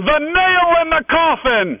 [0.00, 1.80] The nail in the coffin!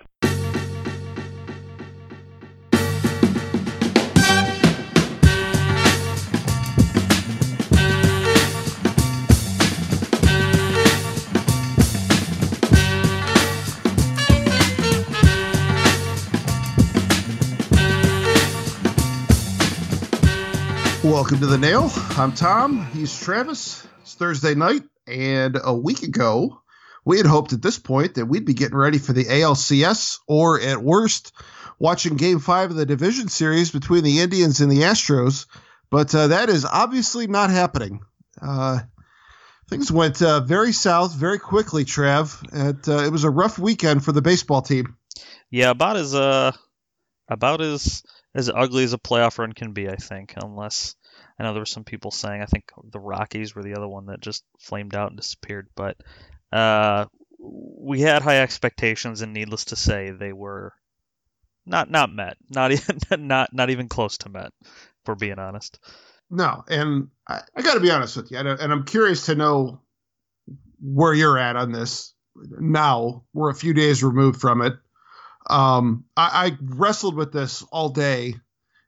[21.02, 21.90] Welcome to the Nail.
[22.18, 22.84] I'm Tom.
[22.92, 23.86] He's Travis.
[24.02, 26.60] It's Thursday night, and a week ago,
[27.10, 30.60] we had hoped at this point that we'd be getting ready for the ALCS, or
[30.60, 31.32] at worst,
[31.76, 35.46] watching Game Five of the division series between the Indians and the Astros.
[35.90, 38.02] But uh, that is obviously not happening.
[38.40, 38.78] Uh,
[39.68, 42.40] things went uh, very south very quickly, Trav.
[42.52, 44.96] And, uh, it was a rough weekend for the baseball team.
[45.50, 46.52] Yeah, about as uh,
[47.26, 48.04] about as
[48.36, 50.34] as ugly as a playoff run can be, I think.
[50.36, 50.94] Unless
[51.40, 54.06] I know there were some people saying I think the Rockies were the other one
[54.06, 55.96] that just flamed out and disappeared, but
[56.52, 57.06] uh,
[57.38, 60.72] we had high expectations, and needless to say, they were
[61.66, 64.52] not not met, not even not not even close to met.
[65.06, 65.80] For being honest.
[66.30, 69.80] No, and I, I got to be honest with you, and I'm curious to know
[70.80, 72.12] where you're at on this.
[72.36, 74.74] Now we're a few days removed from it.
[75.48, 78.34] Um, I, I wrestled with this all day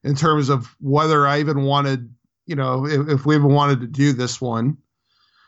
[0.04, 2.14] in terms of whether I even wanted,
[2.46, 4.76] you know, if, if we even wanted to do this one,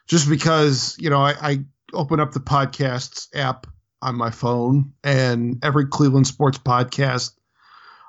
[0.08, 1.64] just because, you know, I, I
[1.94, 3.66] open up the podcasts app
[4.02, 7.30] on my phone and every Cleveland sports podcast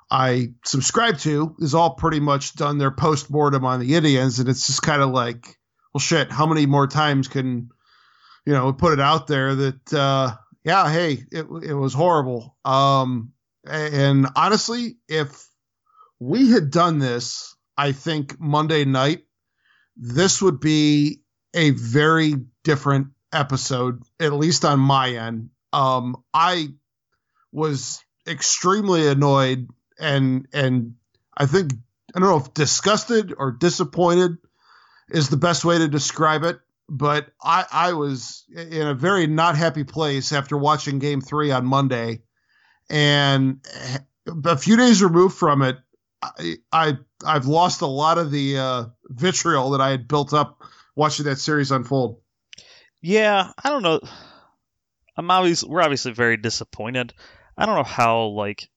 [0.09, 4.47] I subscribe to is all pretty much done their post mortem on the Indians, and
[4.47, 5.57] it's just kind of like,
[5.93, 7.69] well, shit, how many more times can
[8.45, 12.55] you know put it out there that uh, yeah, hey, it it was horrible.
[12.63, 13.33] Um,
[13.67, 15.47] and honestly, if
[16.19, 19.23] we had done this, I think Monday night,
[19.97, 21.21] this would be
[21.55, 25.49] a very different episode, at least on my end.
[25.73, 26.69] Um, I
[27.51, 29.67] was extremely annoyed
[29.99, 30.95] and and
[31.37, 31.73] I think
[32.15, 34.37] I don't know if disgusted or disappointed
[35.09, 36.59] is the best way to describe it.
[36.87, 41.65] But I, I was in a very not happy place after watching Game Three on
[41.65, 42.21] Monday,
[42.89, 43.65] and
[44.45, 45.77] a few days removed from it,
[46.21, 50.61] I, I I've lost a lot of the uh, vitriol that I had built up
[50.95, 52.21] watching that series unfold.
[53.07, 53.99] Yeah, I don't know.
[55.15, 57.13] I'm obviously we're obviously very disappointed.
[57.55, 58.67] I don't know how like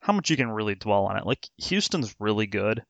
[0.00, 1.26] how much you can really dwell on it.
[1.26, 2.82] Like Houston's really good.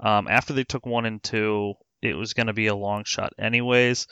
[0.00, 3.32] Um, after they took one and two, it was going to be a long shot,
[3.38, 4.08] anyways.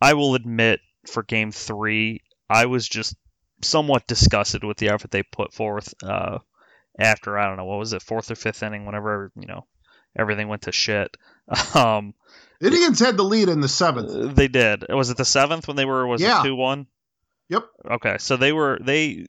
[0.00, 0.78] I will admit,
[1.08, 3.16] for Game Three, I was just
[3.62, 6.38] somewhat disgusted with the effort they put forth uh,
[6.96, 9.66] after I don't know what was it, fourth or fifth inning, whenever you know
[10.18, 11.16] everything went to shit.
[11.74, 12.12] Um,
[12.60, 14.34] Indians had the lead in the seventh.
[14.34, 14.84] They did.
[14.88, 16.40] Was it the seventh when they were was yeah.
[16.40, 16.86] it two one?
[17.48, 17.64] Yep.
[17.92, 19.26] Okay, so they were they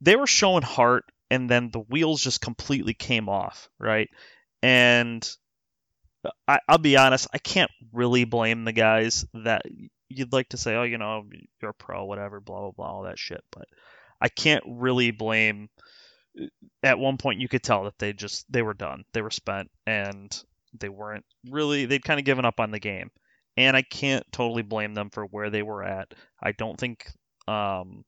[0.00, 4.08] they were showing heart and then the wheels just completely came off, right?
[4.62, 5.28] And
[6.46, 9.62] I, will be honest, I can't really blame the guys that
[10.08, 11.24] you'd like to say, oh, you know,
[11.60, 13.42] you're a pro, whatever, blah blah blah, all that shit.
[13.50, 13.66] But
[14.20, 15.68] I can't really blame.
[16.82, 19.70] At one point, you could tell that they just they were done, they were spent,
[19.86, 20.36] and
[20.78, 23.10] they weren't really they'd kind of given up on the game.
[23.56, 26.12] And I can't totally blame them for where they were at.
[26.42, 27.06] I don't think
[27.46, 28.04] um,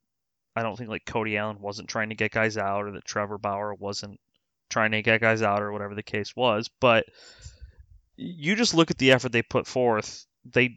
[0.57, 3.39] I don't think like Cody Allen wasn't trying to get guys out or that Trevor
[3.39, 4.19] Bauer wasn't
[4.71, 6.69] trying to get guys out or whatever the case was.
[6.81, 7.05] But
[8.17, 10.27] you just look at the effort they put forth.
[10.45, 10.77] They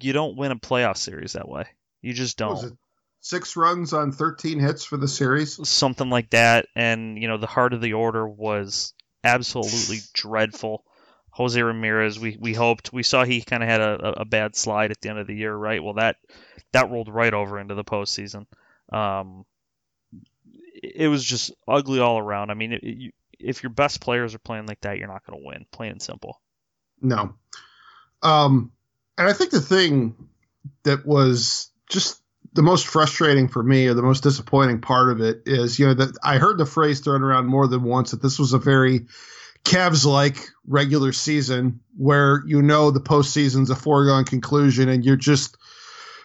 [0.00, 1.66] you don't win a playoff series that way.
[2.02, 2.76] You just don't.
[3.24, 6.66] Six runs on 13 hits for the series, something like that.
[6.76, 8.92] And you know the heart of the order was
[9.24, 10.84] absolutely dreadful.
[11.30, 14.90] Jose Ramirez, we, we hoped we saw he kind of had a, a bad slide
[14.90, 15.82] at the end of the year, right?
[15.82, 16.16] Well, that
[16.72, 18.44] that rolled right over into the postseason.
[18.92, 19.46] Um,
[20.74, 22.50] it was just ugly all around.
[22.50, 25.40] I mean, it, you, if your best players are playing like that, you're not going
[25.40, 25.64] to win.
[25.70, 26.42] Plain and simple.
[27.00, 27.36] No.
[28.22, 28.70] Um,
[29.16, 30.28] and I think the thing
[30.82, 32.20] that was just
[32.54, 35.94] the most frustrating for me, or the most disappointing part of it, is you know
[35.94, 39.06] that I heard the phrase thrown around more than once that this was a very
[39.64, 45.56] Cavs-like regular season where you know the postseason's a foregone conclusion and you're just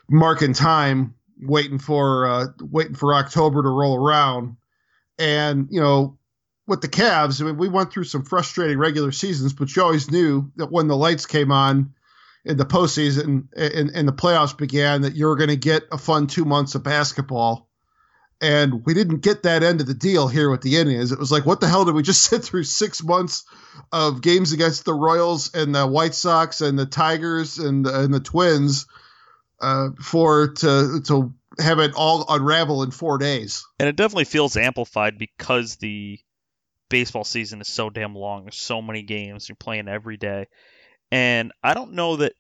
[0.09, 4.57] marking time waiting for uh, waiting for October to roll around.
[5.18, 6.18] And you know,
[6.68, 10.12] with the Cavs, I mean, we went through some frustrating regular seasons, but you always
[10.12, 11.94] knew that when the lights came on
[12.45, 16.45] in the postseason and, the playoffs began, that you're going to get a fun two
[16.45, 17.68] months of basketball.
[18.41, 21.12] And we didn't get that end of the deal here with the Indians.
[21.12, 23.44] It was like, what the hell did we just sit through six months
[23.91, 28.13] of games against the Royals and the White Sox and the Tigers and the, and
[28.13, 28.85] the Twins?
[29.62, 33.65] uh, for to to have it all unravel in four days.
[33.80, 36.19] And it definitely feels amplified because the
[36.89, 38.44] baseball season is so damn long.
[38.44, 39.50] There's so many games.
[39.50, 40.47] You're playing every day,
[41.11, 42.33] and I don't know that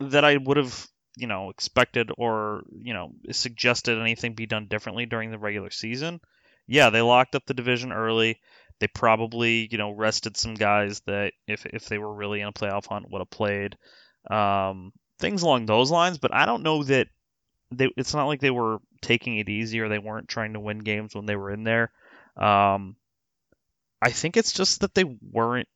[0.00, 0.86] that I would have
[1.16, 6.20] you know expected or you know suggested anything be done differently during the regular season.
[6.66, 8.40] Yeah, they locked up the division early.
[8.80, 12.52] They probably you know rested some guys that if if they were really in a
[12.52, 13.76] playoff hunt would have played.
[14.30, 17.08] Um, things along those lines, but I don't know that
[17.70, 20.78] they, it's not like they were taking it easy or they weren't trying to win
[20.78, 21.90] games when they were in there.
[22.36, 22.96] Um,
[24.00, 25.68] I think it's just that they weren't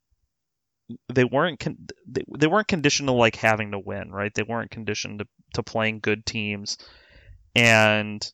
[1.13, 4.33] they weren't con- they, they weren't conditioned to like having to win, right?
[4.33, 6.77] They weren't conditioned to, to playing good teams,
[7.55, 8.25] and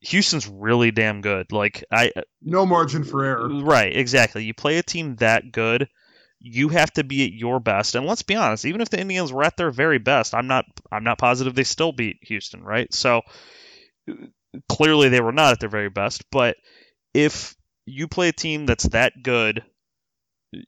[0.00, 1.52] Houston's really damn good.
[1.52, 2.12] Like I
[2.42, 3.48] no margin for error.
[3.48, 4.44] Right, exactly.
[4.44, 5.88] You play a team that good,
[6.40, 7.94] you have to be at your best.
[7.94, 10.64] And let's be honest, even if the Indians were at their very best, I'm not
[10.90, 12.92] I'm not positive they still beat Houston, right?
[12.94, 13.22] So
[14.68, 16.56] clearly they were not at their very best, but
[17.12, 17.54] if
[17.86, 19.64] you play a team that's that good,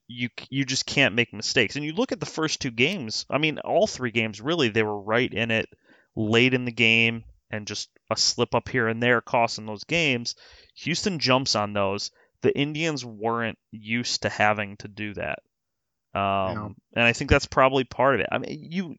[0.09, 1.77] you you just can't make mistakes.
[1.77, 3.27] And you look at the first two games.
[3.31, 5.67] I mean, all three games really they were right in it
[6.17, 10.35] late in the game and just a slip up here and there costing those games.
[10.77, 12.11] Houston jumps on those.
[12.43, 15.41] The Indians weren't used to having to do that.
[16.13, 16.69] Um, yeah.
[16.97, 18.29] and I think that's probably part of it.
[18.33, 18.97] I mean, you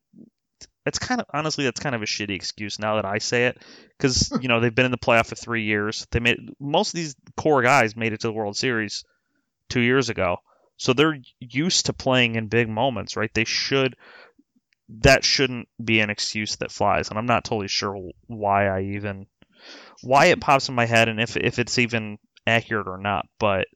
[0.86, 3.62] it's kind of honestly that's kind of a shitty excuse now that I say it
[3.98, 6.08] because you know they've been in the playoff for three years.
[6.12, 9.04] They made most of these core guys made it to the World Series
[9.70, 10.38] two years ago,
[10.82, 13.32] so they're used to playing in big moments, right?
[13.32, 13.96] They should
[14.90, 19.28] that shouldn't be an excuse that flies, and I'm not totally sure why I even
[20.02, 22.18] why it pops in my head and if if it's even
[22.48, 23.68] accurate or not, but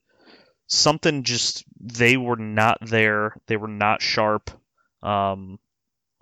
[0.65, 3.35] something just they were not there.
[3.45, 4.49] They were not sharp.
[5.03, 5.59] Um,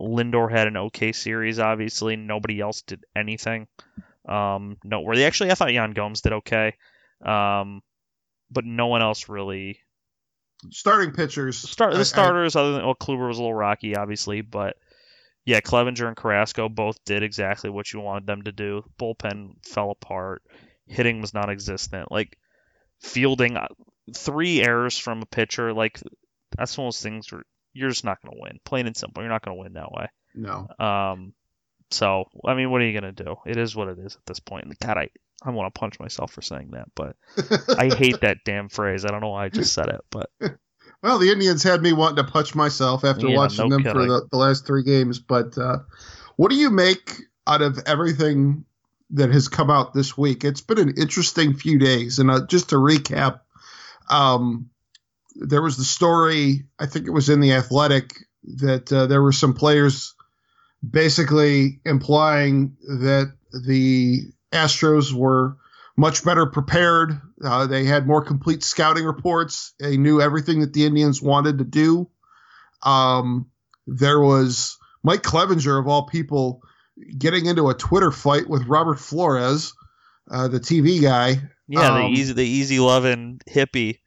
[0.01, 2.17] Lindor had an okay series, obviously.
[2.17, 3.69] Nobody else did anything
[4.27, 5.23] um, noteworthy.
[5.23, 6.75] Actually, I thought Yan Gomes did okay,
[7.23, 7.81] um,
[8.51, 9.79] but no one else really.
[10.71, 11.57] Starting pitchers.
[11.57, 14.77] Start the starters, I, other than well, Kluber was a little rocky, obviously, but
[15.45, 18.83] yeah, Clevinger and Carrasco both did exactly what you wanted them to do.
[18.99, 20.41] Bullpen fell apart.
[20.87, 22.11] Hitting was non-existent.
[22.11, 22.37] Like
[23.01, 23.67] fielding, uh,
[24.15, 26.01] three errors from a pitcher, like
[26.57, 27.43] that's one of those things where
[27.73, 28.59] you're just not going to win.
[28.63, 30.07] Plain and simple, you're not going to win that way.
[30.35, 30.67] No.
[30.79, 31.33] Um,
[31.91, 33.35] so I mean, what are you going to do?
[33.45, 34.67] It is what it is at this point.
[34.79, 35.09] God, I
[35.41, 37.15] I want to punch myself for saying that, but
[37.77, 39.05] I hate that damn phrase.
[39.05, 40.29] I don't know why I just said it, but.
[41.01, 43.93] Well, the Indians had me wanting to punch myself after yeah, watching no them kidding.
[43.93, 45.19] for the, the, last three games.
[45.19, 45.79] But uh,
[46.37, 48.63] what do you make out of everything
[49.09, 50.45] that has come out this week?
[50.45, 52.19] It's been an interesting few days.
[52.19, 53.41] And uh, just to recap,
[54.09, 54.69] um,
[55.35, 58.13] there was the story, I think it was in the Athletic,
[58.59, 60.15] that uh, there were some players
[60.89, 63.33] basically implying that
[63.65, 64.21] the
[64.53, 65.57] Astros were
[65.97, 67.19] much better prepared.
[67.43, 69.73] Uh, they had more complete scouting reports.
[69.79, 72.09] They knew everything that the Indians wanted to do.
[72.81, 73.49] Um,
[73.87, 76.61] there was Mike Clevinger, of all people,
[77.17, 79.73] getting into a Twitter fight with Robert Flores,
[80.31, 81.41] uh, the TV guy.
[81.67, 83.99] Yeah, um, the easy, the easy loving hippie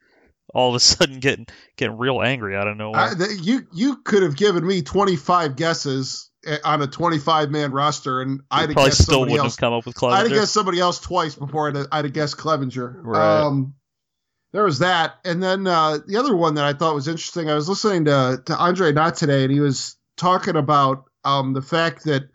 [0.54, 1.46] all of a sudden getting
[1.76, 3.00] getting real angry out of nowhere.
[3.00, 8.20] I, you you could have given me 25 guesses eh, on a 25 man roster,
[8.20, 9.54] and I'd probably still wouldn't else.
[9.54, 10.12] have come up with Clevinger.
[10.12, 13.00] I'd have guessed somebody else twice before I'd, I'd have guessed Clevinger.
[13.02, 13.40] Right.
[13.40, 13.74] Um,
[14.52, 17.50] there was that, and then uh, the other one that I thought was interesting.
[17.50, 21.62] I was listening to to Andre Knott today, and he was talking about um, the
[21.62, 22.30] fact that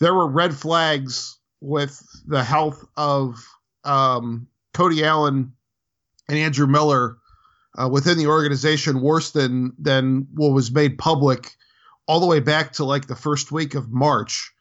[0.00, 3.36] there were red flags with the health of
[3.84, 5.52] um, Cody Allen
[6.28, 7.18] and Andrew Miller
[7.78, 11.54] uh, within the organization worse than than what was made public
[12.10, 14.52] all the way back to like the first week of March.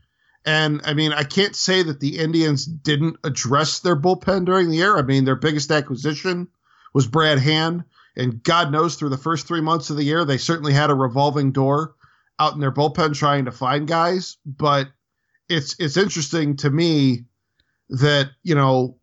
[0.46, 4.78] And I mean, I can't say that the Indians didn't address their bullpen during the
[4.78, 5.00] year.
[5.00, 6.48] I mean, their biggest acquisition
[6.94, 10.38] was Brad Hand, and God knows through the first three months of the year, they
[10.38, 11.96] certainly had a revolving door
[12.38, 14.38] out in their bullpen trying to find guys.
[14.46, 14.90] But
[15.48, 17.26] it's it's interesting to me
[17.90, 19.00] that you know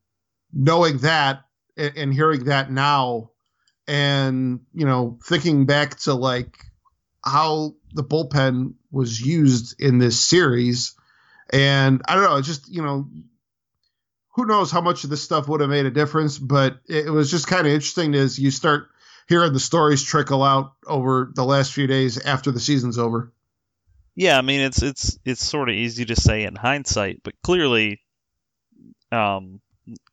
[0.53, 3.33] knowing that and, and hearing that now
[3.89, 6.57] and you know thinking back to like
[7.27, 10.95] how the bullpen was used in this series.
[11.53, 13.09] And i don't know just you know
[14.35, 17.31] who knows how much of this stuff would have made a difference but it was
[17.31, 18.89] just kind of interesting as you start
[19.29, 23.33] hearing the stories trickle out over the last few days after the season's over.
[24.17, 28.01] Yeah i mean it's it's it's sort of easy to say in hindsight but clearly
[29.13, 29.61] um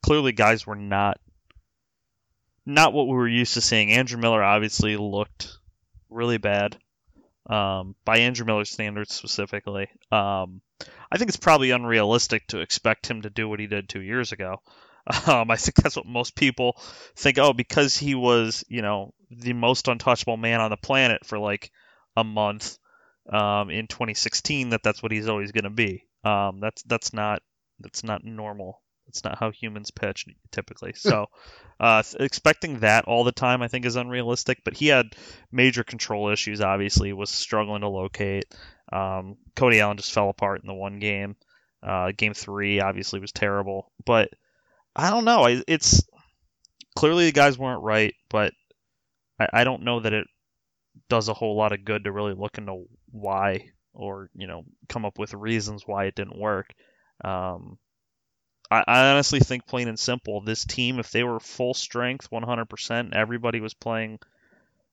[0.04, 1.20] clearly guys were not
[2.66, 3.92] not what we were used to seeing.
[3.92, 5.58] Andrew Miller obviously looked
[6.10, 6.78] really bad
[7.48, 9.88] um, by Andrew Miller standards specifically.
[10.12, 10.62] Um,
[11.12, 14.32] I think it's probably unrealistic to expect him to do what he did two years
[14.32, 14.58] ago.
[15.28, 16.78] Um, I think that's what most people
[17.18, 17.38] think.
[17.38, 21.72] Oh, because he was, you know, the most untouchable man on the planet for like
[22.16, 22.78] a month
[23.30, 26.06] um, in 2016, that that's what he's always going to be.
[26.24, 27.42] Um, that's that's not
[27.82, 28.82] that's not normal.
[29.08, 30.94] That's not how humans pitch typically.
[30.96, 31.28] So,
[31.80, 34.60] uh, expecting that all the time, I think, is unrealistic.
[34.64, 35.16] But he had
[35.52, 36.62] major control issues.
[36.62, 38.46] Obviously, was struggling to locate.
[38.92, 41.36] Um, Cody Allen just fell apart in the one game.
[41.82, 44.30] Uh, game three obviously was terrible, but
[44.96, 45.48] I don't know.
[45.68, 46.02] It's
[46.96, 48.54] clearly the guys weren't right, but
[49.40, 50.28] I, I don't know that it
[51.10, 55.06] does a whole lot of good to really look into why or you know come
[55.06, 56.74] up with reasons why it didn't work.
[57.24, 57.78] Um,
[58.74, 63.14] I, I honestly think, plain and simple, this team, if they were full strength, 100%,
[63.14, 64.20] everybody was playing,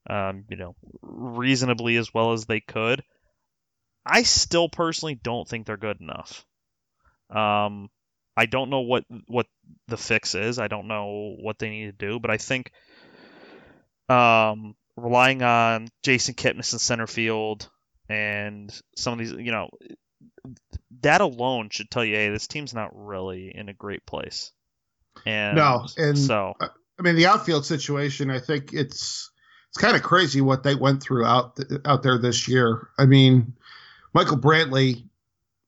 [0.08, 3.02] um, you know, reasonably as well as they could.
[4.04, 6.44] I still personally don't think they're good enough.
[7.30, 7.88] Um,
[8.37, 9.46] I don't know what what
[9.88, 10.58] the fix is.
[10.58, 12.72] I don't know what they need to do, but I think
[14.08, 17.68] um, relying on Jason Kipnis in center field
[18.08, 19.68] and some of these, you know,
[21.02, 24.52] that alone should tell you, hey, this team's not really in a great place.
[25.26, 28.30] And no, and so I mean the outfield situation.
[28.30, 29.30] I think it's
[29.68, 32.88] it's kind of crazy what they went through out out there this year.
[32.98, 33.54] I mean,
[34.14, 35.04] Michael Brantley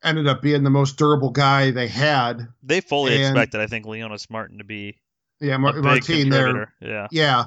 [0.02, 2.49] ended up being the most durable guy they had.
[2.62, 4.99] They fully and, expected, I think, Leonys Martin to be
[5.40, 6.73] yeah, Mar- Martin there.
[6.80, 7.44] Yeah, yeah.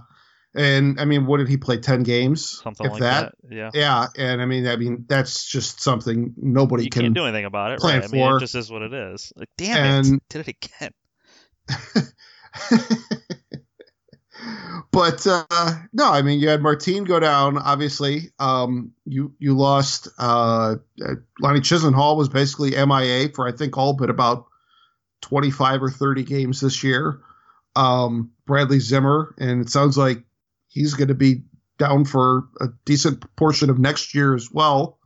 [0.56, 1.78] And I mean, what did he play?
[1.78, 3.34] Ten games, something like that?
[3.44, 3.56] that?
[3.56, 4.08] Yeah, yeah.
[4.18, 7.74] And I mean, I mean, that's just something nobody you can can't do anything about
[7.74, 7.80] it.
[7.80, 8.10] Plan right?
[8.10, 8.16] For.
[8.16, 9.34] I mean, it just is what it is.
[9.36, 10.92] Like, damn and, it, did it again.
[14.92, 17.58] but uh, no, I mean, you had Martin go down.
[17.58, 20.08] Obviously, um, you you lost.
[20.18, 24.46] Uh, uh Lonnie Chisenhall was basically MIA for I think all but about
[25.22, 27.20] twenty five or thirty games this year.
[27.76, 30.24] Um, Bradley Zimmer, and it sounds like
[30.76, 31.42] he's going to be
[31.80, 35.00] down for a decent portion of next year as well.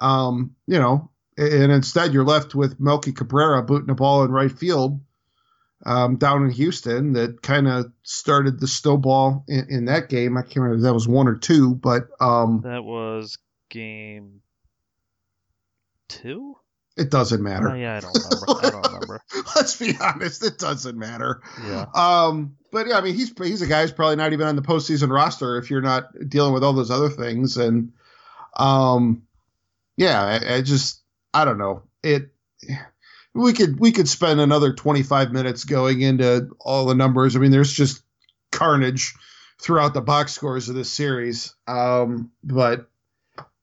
[0.00, 4.52] Um, you know, and instead you're left with Melky Cabrera booting a ball in right
[4.52, 5.00] field
[5.84, 10.36] um, down in Houston that kind of started the snowball in, in, that game.
[10.36, 13.38] I can't remember if that was one or two, but um, that was
[13.70, 14.42] game
[16.08, 16.56] two.
[16.96, 17.70] It doesn't matter.
[17.70, 18.66] Oh, yeah, I don't remember.
[18.66, 19.22] I don't remember.
[19.56, 21.42] Let's be honest, it doesn't matter.
[21.66, 21.86] Yeah.
[21.94, 24.62] Um, but yeah, I mean, he's he's a guy who's probably not even on the
[24.62, 27.56] postseason roster if you're not dealing with all those other things.
[27.56, 27.92] And
[28.56, 29.22] um,
[29.96, 31.02] yeah, I, I just
[31.34, 32.30] I don't know it
[33.34, 37.36] we could we could spend another 25 minutes going into all the numbers.
[37.36, 38.02] I mean, there's just
[38.50, 39.14] carnage
[39.60, 41.54] throughout the box scores of this series.
[41.66, 42.88] Um, but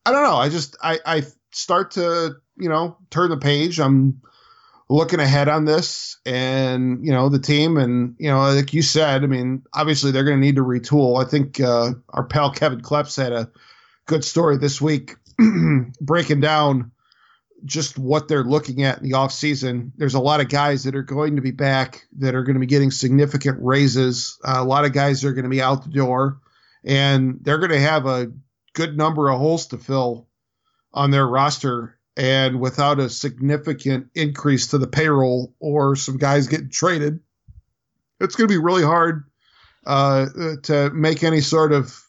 [0.06, 0.36] I don't know.
[0.36, 3.80] I just I, I start to you know turn the page.
[3.80, 4.20] I'm
[4.88, 9.24] looking ahead on this, and you know the team, and you know like you said,
[9.24, 11.24] I mean, obviously they're going to need to retool.
[11.24, 13.50] I think uh, our pal Kevin Kleps had a
[14.06, 15.16] good story this week
[16.00, 16.92] breaking down
[17.64, 19.92] just what they're looking at in the offseason.
[19.96, 22.60] There's a lot of guys that are going to be back that are going to
[22.60, 24.38] be getting significant raises.
[24.44, 26.40] Uh, a lot of guys are going to be out the door,
[26.84, 28.32] and they're going to have a
[28.74, 30.28] good number of holes to fill
[30.92, 31.98] on their roster.
[32.16, 37.20] And without a significant increase to the payroll or some guys getting traded,
[38.20, 39.24] it's going to be really hard
[39.84, 40.26] uh,
[40.64, 42.00] to make any sort of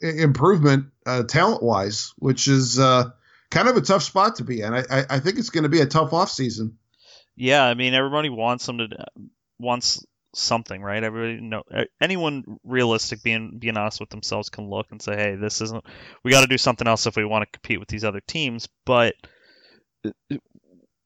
[0.00, 3.10] improvement uh, talent wise, which is uh,
[3.50, 4.72] kind of a tough spot to be in.
[4.72, 6.78] I, I, I think it's going to be a tough off season.
[7.36, 8.88] Yeah, I mean everybody wants them to
[9.58, 11.02] wants something, right?
[11.02, 11.64] Everybody know
[12.00, 15.84] anyone realistic being being honest with themselves can look and say, "Hey, this isn't
[16.22, 18.68] we got to do something else if we want to compete with these other teams."
[18.84, 19.14] But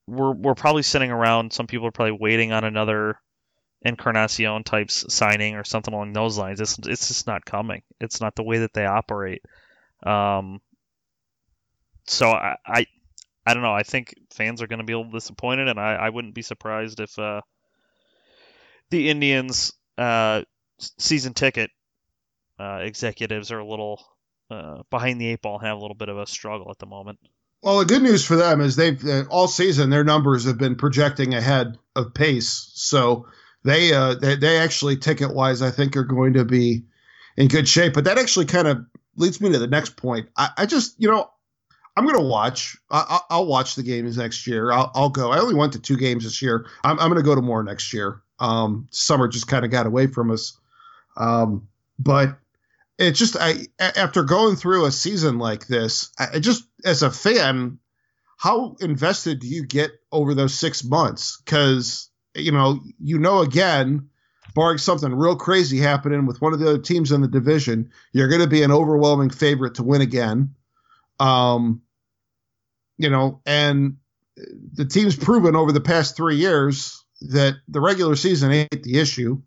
[0.06, 3.18] we're we're probably sitting around some people are probably waiting on another
[3.82, 6.60] Encarnacion types signing or something along those lines.
[6.60, 7.82] It's it's just not coming.
[8.00, 9.42] It's not the way that they operate.
[10.02, 10.60] Um,
[12.06, 12.86] so I, I,
[13.46, 13.74] I don't know.
[13.74, 16.42] I think fans are going to be a little disappointed, and I, I wouldn't be
[16.42, 17.42] surprised if uh,
[18.90, 20.42] the Indians uh,
[20.78, 21.70] season ticket
[22.58, 24.02] uh, executives are a little
[24.50, 26.86] uh, behind the eight ball and have a little bit of a struggle at the
[26.86, 27.18] moment.
[27.62, 30.76] Well, the good news for them is they've uh, all season their numbers have been
[30.76, 33.26] projecting ahead of pace, so
[33.64, 36.84] they uh, they, they actually ticket wise I think are going to be
[37.36, 37.94] in good shape.
[37.94, 38.86] But that actually kind of
[39.16, 40.28] leads me to the next point.
[40.36, 41.30] I, I just you know
[41.98, 42.76] I'm going to watch.
[42.92, 44.70] I, will watch the games next year.
[44.70, 45.32] I'll, I'll, go.
[45.32, 46.64] I only went to two games this year.
[46.84, 48.22] I'm, I'm going to go to more next year.
[48.38, 50.56] Um, summer just kind of got away from us.
[51.16, 51.66] Um,
[51.98, 52.38] but
[52.98, 57.78] it's just I after going through a season like this, I just as a fan,
[58.36, 61.40] how invested do you get over those six months?
[61.44, 64.08] Because you know, you know, again,
[64.54, 68.28] barring something real crazy happening with one of the other teams in the division, you're
[68.28, 70.54] going to be an overwhelming favorite to win again.
[71.20, 71.82] Um,
[72.96, 73.96] you know, and
[74.72, 79.40] the team's proven over the past three years that the regular season ain't the issue.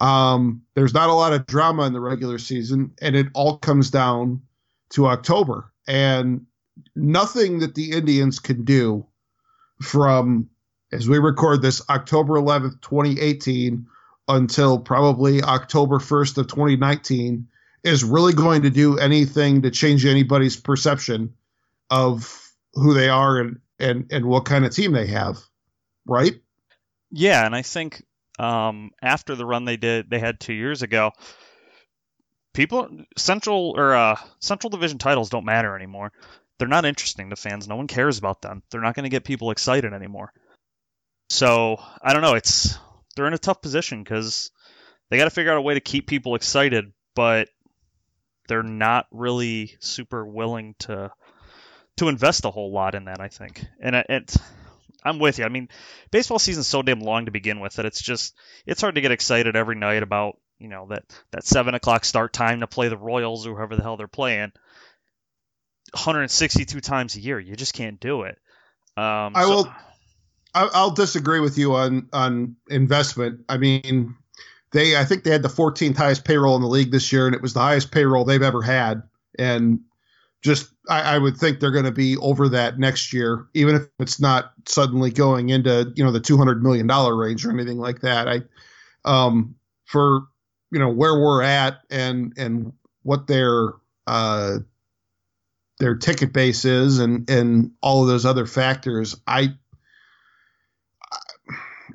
[0.00, 3.90] Um, there's not a lot of drama in the regular season, and it all comes
[3.90, 4.42] down
[4.90, 5.72] to October.
[5.88, 6.46] And
[6.94, 9.06] nothing that the Indians can do
[9.80, 10.50] from
[10.92, 13.86] as we record this October 11th, 2018
[14.28, 17.48] until probably October 1st of 2019
[17.84, 21.34] is really going to do anything to change anybody's perception
[21.90, 25.38] of who they are and and and what kind of team they have,
[26.06, 26.34] right?
[27.12, 28.02] Yeah, and I think
[28.38, 31.12] um, after the run they did they had two years ago,
[32.54, 36.12] people central or uh, central division titles don't matter anymore.
[36.58, 37.68] They're not interesting to fans.
[37.68, 38.62] No one cares about them.
[38.70, 40.32] They're not going to get people excited anymore.
[41.28, 42.34] So I don't know.
[42.34, 42.78] It's
[43.14, 44.50] they're in a tough position because
[45.10, 47.48] they got to figure out a way to keep people excited, but
[48.48, 51.10] they're not really super willing to
[51.98, 53.20] to invest a whole lot in that.
[53.20, 54.36] I think, and it,
[55.04, 55.44] I'm with you.
[55.44, 55.68] I mean,
[56.10, 58.34] baseball season's so damn long to begin with that it's just
[58.66, 62.32] it's hard to get excited every night about you know that that seven o'clock start
[62.32, 64.52] time to play the Royals or whoever the hell they're playing.
[65.92, 68.38] 162 times a year, you just can't do it.
[68.96, 69.74] Um, I so, will.
[70.54, 73.44] I'll disagree with you on on investment.
[73.48, 74.16] I mean,
[74.72, 77.34] they I think they had the 14th highest payroll in the league this year, and
[77.34, 79.02] it was the highest payroll they've ever had.
[79.38, 79.80] And
[80.46, 83.82] just I, I would think they're going to be over that next year, even if
[83.98, 88.00] it's not suddenly going into you know the 200 million dollar range or anything like
[88.00, 88.28] that.
[88.28, 88.42] I
[89.04, 90.22] um for
[90.70, 92.72] you know where we're at and and
[93.02, 93.74] what their
[94.06, 94.58] uh
[95.78, 99.20] their ticket base is and and all of those other factors.
[99.26, 99.50] I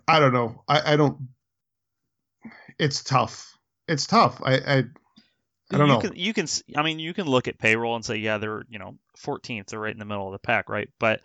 [0.08, 0.64] I don't know.
[0.68, 1.18] I, I don't.
[2.78, 3.58] It's tough.
[3.88, 4.42] It's tough.
[4.44, 4.84] I I,
[5.74, 6.00] I don't you know.
[6.02, 6.48] Can, you can.
[6.76, 9.68] I mean, you can look at payroll and say, yeah, they're you know 14th.
[9.68, 10.90] They're right in the middle of the pack, right?
[11.00, 11.22] But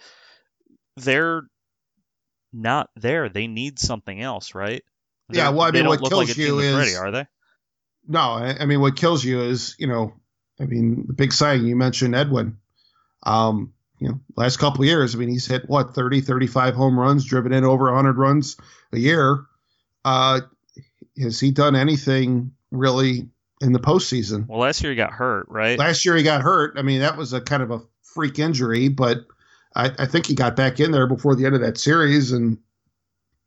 [0.96, 1.42] they're
[2.52, 3.28] not there.
[3.28, 4.82] They need something else, right?
[5.28, 5.50] They're, yeah.
[5.50, 7.26] Well, I mean, what kills like you is ready, are they?
[8.06, 10.14] No, I, I mean, what kills you is you know,
[10.60, 12.58] I mean, the big sign you mentioned, Edwin.
[13.22, 17.24] Um, you know, last couple years, I mean, he's hit what 30, 35 home runs,
[17.24, 18.56] driven in over 100 runs
[18.92, 19.46] a year.
[20.04, 20.40] Uh,
[21.18, 23.28] has he done anything really
[23.60, 24.46] in the postseason?
[24.46, 25.78] Well, last year he got hurt, right?
[25.78, 26.74] Last year he got hurt.
[26.78, 29.18] I mean, that was a kind of a freak injury, but
[29.74, 32.58] I, I think he got back in there before the end of that series, and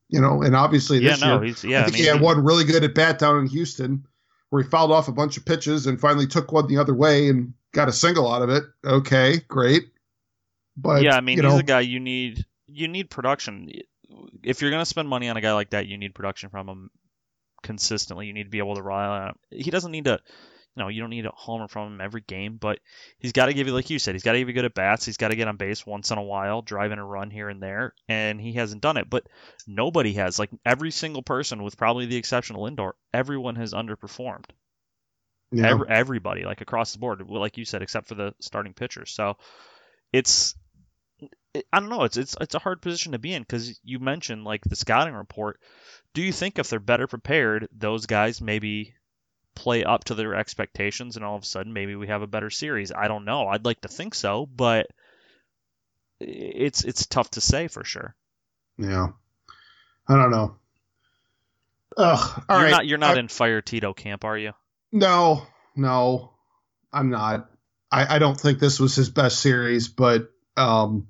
[0.10, 2.10] you know, and obviously this yeah, no, year, he's, yeah, I think I mean, he
[2.10, 4.06] had one really good at bat down in Houston
[4.50, 7.30] where he fouled off a bunch of pitches and finally took one the other way
[7.30, 8.64] and got a single out of it.
[8.84, 9.84] Okay, great.
[10.76, 12.46] But yeah, I mean, you he's know, a guy you need.
[12.68, 13.72] You need production.
[14.44, 16.90] If you're gonna spend money on a guy like that, you need production from him
[17.64, 18.28] consistently.
[18.28, 19.36] You need to be able to rely on him.
[19.52, 20.20] He doesn't need to.
[20.76, 22.80] You know, you don't need a homer from him every game, but
[23.18, 24.76] he's got to give you, like you said, he's got to give you good at
[24.76, 25.04] bats.
[25.04, 27.62] He's got to get on base once in a while, driving a run here and
[27.62, 29.10] there, and he hasn't done it.
[29.10, 29.26] But
[29.68, 30.40] nobody has.
[30.40, 34.46] Like every single person, with probably the exception of Lindor, everyone has underperformed.
[35.52, 35.70] yeah.
[35.70, 39.12] Every, everybody, like across the board, like you said, except for the starting pitchers.
[39.12, 39.36] So
[40.14, 40.56] it's
[41.74, 42.04] I don't know.
[42.04, 45.16] It's it's it's a hard position to be in because you mentioned like the scouting
[45.16, 45.60] report.
[46.14, 48.94] Do you think if they're better prepared, those guys maybe
[49.56, 52.50] play up to their expectations, and all of a sudden maybe we have a better
[52.50, 52.92] series?
[52.92, 53.48] I don't know.
[53.48, 54.88] I'd like to think so, but
[56.20, 58.16] it's it's tough to say for sure.
[58.78, 59.08] yeah.
[60.08, 60.56] I don't know.
[61.98, 62.44] Ugh.
[62.50, 62.72] All you're right.
[62.72, 64.54] not you're not I- in fire Tito camp, are you?
[64.92, 65.46] No,
[65.76, 66.34] no,
[66.92, 67.48] I'm not.
[67.92, 71.08] I, I don't think this was his best series, but um,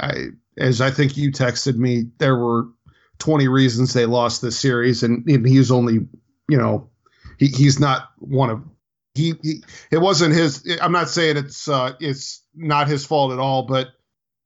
[0.00, 2.68] I as I think you texted me, there were
[3.18, 6.06] 20 reasons they lost this series, and, and he's only,
[6.48, 6.90] you know,
[7.38, 8.62] he, he's not one of.
[9.14, 10.78] He, he it wasn't his.
[10.80, 13.88] I'm not saying it's uh, it's not his fault at all, but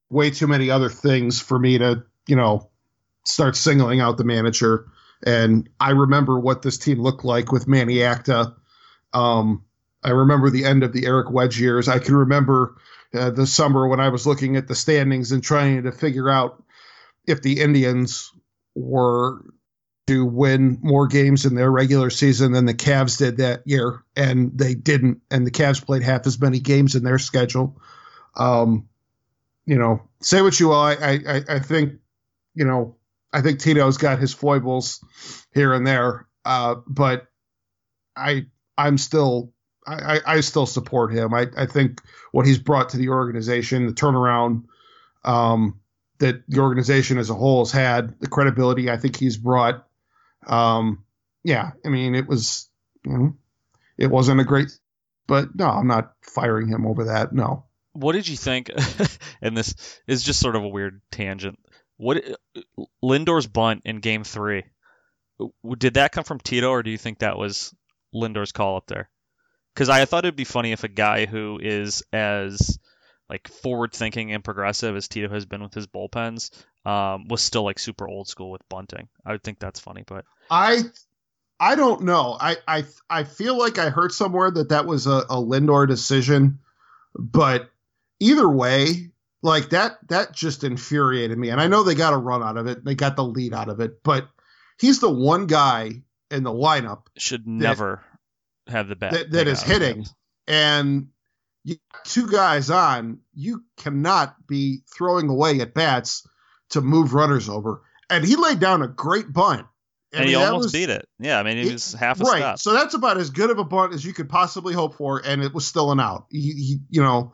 [0.09, 2.71] way too many other things for me to you know
[3.25, 4.87] start singling out the manager.
[5.25, 8.55] And I remember what this team looked like with Manny Acta.
[9.13, 9.65] Um,
[10.03, 11.89] I remember the end of the Eric Wedge years.
[11.89, 12.77] I can remember
[13.15, 16.63] uh, the summer when I was looking at the standings and trying to figure out
[17.27, 18.33] if the Indians
[18.75, 19.45] were
[20.07, 24.51] to win more games in their regular season than the Cavs did that year, and
[24.59, 25.21] they didn't.
[25.31, 27.81] And the Cavs played half as many games in their schedule.
[28.37, 28.89] Um,
[29.65, 30.81] you know, say what you will.
[30.81, 31.95] I, I, I think,
[32.55, 32.97] you know,
[33.33, 35.05] I think Tito's got his foibles
[35.55, 37.29] here and there, uh, but
[38.17, 39.53] I, I'm still,
[39.87, 41.33] I, I still support him.
[41.33, 42.01] I, I think
[42.33, 44.65] what he's brought to the organization, the turnaround,
[45.25, 45.81] um,
[46.23, 49.85] that the organization as a whole has had, the credibility I think he's brought.
[50.47, 51.05] Um,
[51.43, 52.69] yeah, I mean, it was,
[53.05, 53.37] you know,
[53.99, 54.71] it wasn't a great,
[55.27, 57.33] but no, I'm not firing him over that.
[57.33, 57.65] No.
[57.93, 58.71] What did you think?
[59.43, 61.59] and this is just sort of a weird tangent.
[61.97, 62.23] What
[63.03, 64.65] Lindor's bunt in Game Three?
[65.77, 67.75] Did that come from Tito, or do you think that was
[68.13, 69.11] Lindor's call up there?
[69.75, 72.79] Because I thought it'd be funny if a guy who is as
[73.29, 76.51] like forward thinking and progressive as Tito has been with his bullpens
[76.85, 79.09] um, was still like super old school with bunting.
[79.25, 80.83] I would think that's funny, but I
[81.59, 82.37] I don't know.
[82.41, 86.59] I I I feel like I heard somewhere that that was a, a Lindor decision,
[87.17, 87.71] but
[88.21, 89.11] either way,
[89.43, 91.51] like that that just infuriated me.
[91.51, 92.85] And I know they got a run out of it.
[92.85, 94.29] They got the lead out of it, but
[94.79, 98.03] he's the one guy in the lineup should never
[98.67, 100.05] that, have the bat that, that is hitting.
[100.49, 101.09] And
[101.65, 106.27] you two guys on, you cannot be throwing away at bats
[106.71, 107.83] to move runners over.
[108.11, 109.67] And he laid down a great bunt.
[110.13, 111.09] I and mean, he almost was, beat it.
[111.19, 112.39] Yeah, I mean, he was half a right.
[112.39, 112.59] step.
[112.59, 115.43] So that's about as good of a bunt as you could possibly hope for, and
[115.43, 116.27] it was still an out.
[116.31, 117.33] He, he, you know,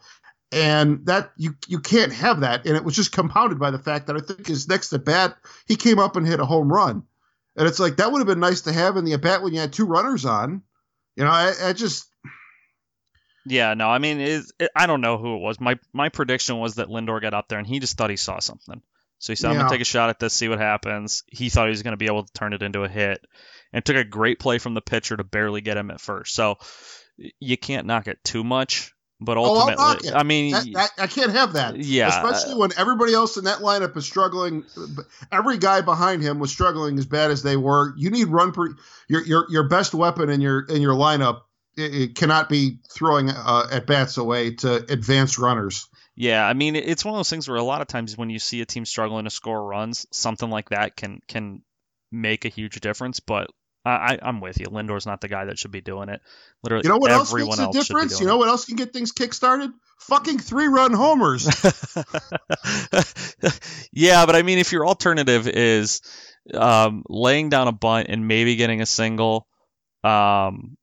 [0.52, 2.66] and that you you can't have that.
[2.66, 5.36] And it was just compounded by the fact that I think his next at bat,
[5.66, 7.02] he came up and hit a home run,
[7.56, 9.54] and it's like that would have been nice to have in the at bat when
[9.54, 10.62] you had two runners on.
[11.16, 12.06] You know, I, I just
[13.46, 15.60] yeah, no, I mean, it, it, I don't know who it was.
[15.60, 18.40] My my prediction was that Lindor got up there and he just thought he saw
[18.40, 18.82] something.
[19.18, 21.66] So he said, "I'm gonna take a shot at this, see what happens." He thought
[21.66, 23.24] he was gonna be able to turn it into a hit,
[23.72, 26.34] and took a great play from the pitcher to barely get him at first.
[26.34, 26.58] So
[27.40, 28.94] you can't knock it too much.
[29.20, 31.76] But oh, ultimately, oh, I mean, that, that, I can't have that.
[31.76, 34.64] Yeah, especially when everybody else in that lineup is struggling.
[35.32, 37.94] Every guy behind him was struggling as bad as they were.
[37.96, 38.76] You need run per
[39.08, 41.40] your your your best weapon in your in your lineup
[41.78, 45.88] it, cannot be throwing uh, at bats away to advanced runners.
[46.14, 48.38] Yeah, I mean it's one of those things where a lot of times when you
[48.38, 51.62] see a team struggling to score runs, something like that can can
[52.10, 53.20] make a huge difference.
[53.20, 53.50] But
[53.84, 54.66] I, I'm with you.
[54.70, 56.20] Lindor's not the guy that should be doing it.
[56.62, 58.20] Literally, you know what else makes a difference?
[58.20, 59.72] You know what else can get things kickstarted?
[60.00, 61.46] Fucking three-run homers.
[63.92, 66.02] yeah, but I mean, if your alternative is
[66.54, 69.46] um, laying down a bunt and maybe getting a single,
[70.04, 70.76] um,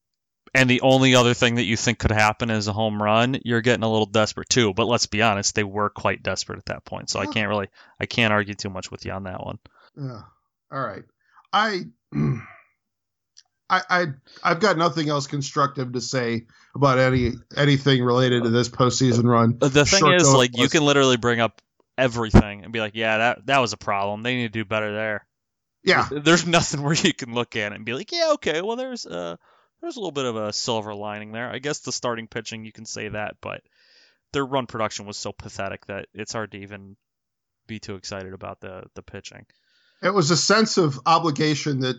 [0.55, 3.61] and the only other thing that you think could happen is a home run, you're
[3.61, 4.73] getting a little desperate too.
[4.73, 7.09] But let's be honest, they were quite desperate at that point.
[7.09, 7.67] So I can't really,
[7.99, 9.59] I can't argue too much with you on that one.
[9.97, 10.21] Yeah.
[10.71, 11.03] All right.
[11.51, 11.81] I,
[13.69, 14.05] I, I,
[14.43, 19.57] I've got nothing else constructive to say about any anything related to this postseason run.
[19.59, 21.61] The thing Short is, like, you can literally bring up
[21.97, 24.23] everything and be like, yeah, that that was a problem.
[24.23, 25.25] They need to do better there.
[25.83, 26.07] Yeah.
[26.11, 29.05] There's nothing where you can look at it and be like, yeah, okay, well, there's
[29.05, 29.35] uh
[29.81, 31.49] there's a little bit of a silver lining there.
[31.49, 33.61] I guess the starting pitching, you can say that, but
[34.33, 36.97] their run production was so pathetic that it's hard to even
[37.67, 39.45] be too excited about the the pitching.
[40.03, 41.95] It was a sense of obligation that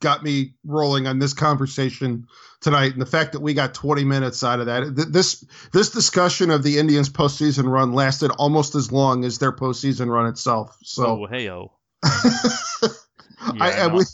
[0.00, 2.26] got me rolling on this conversation
[2.60, 4.94] tonight, and the fact that we got 20 minutes out of that.
[5.12, 10.08] This this discussion of the Indians' postseason run lasted almost as long as their postseason
[10.08, 10.76] run itself.
[10.82, 11.72] So, oh, hey, oh.
[12.04, 12.88] yeah,
[13.60, 14.04] I, I, we,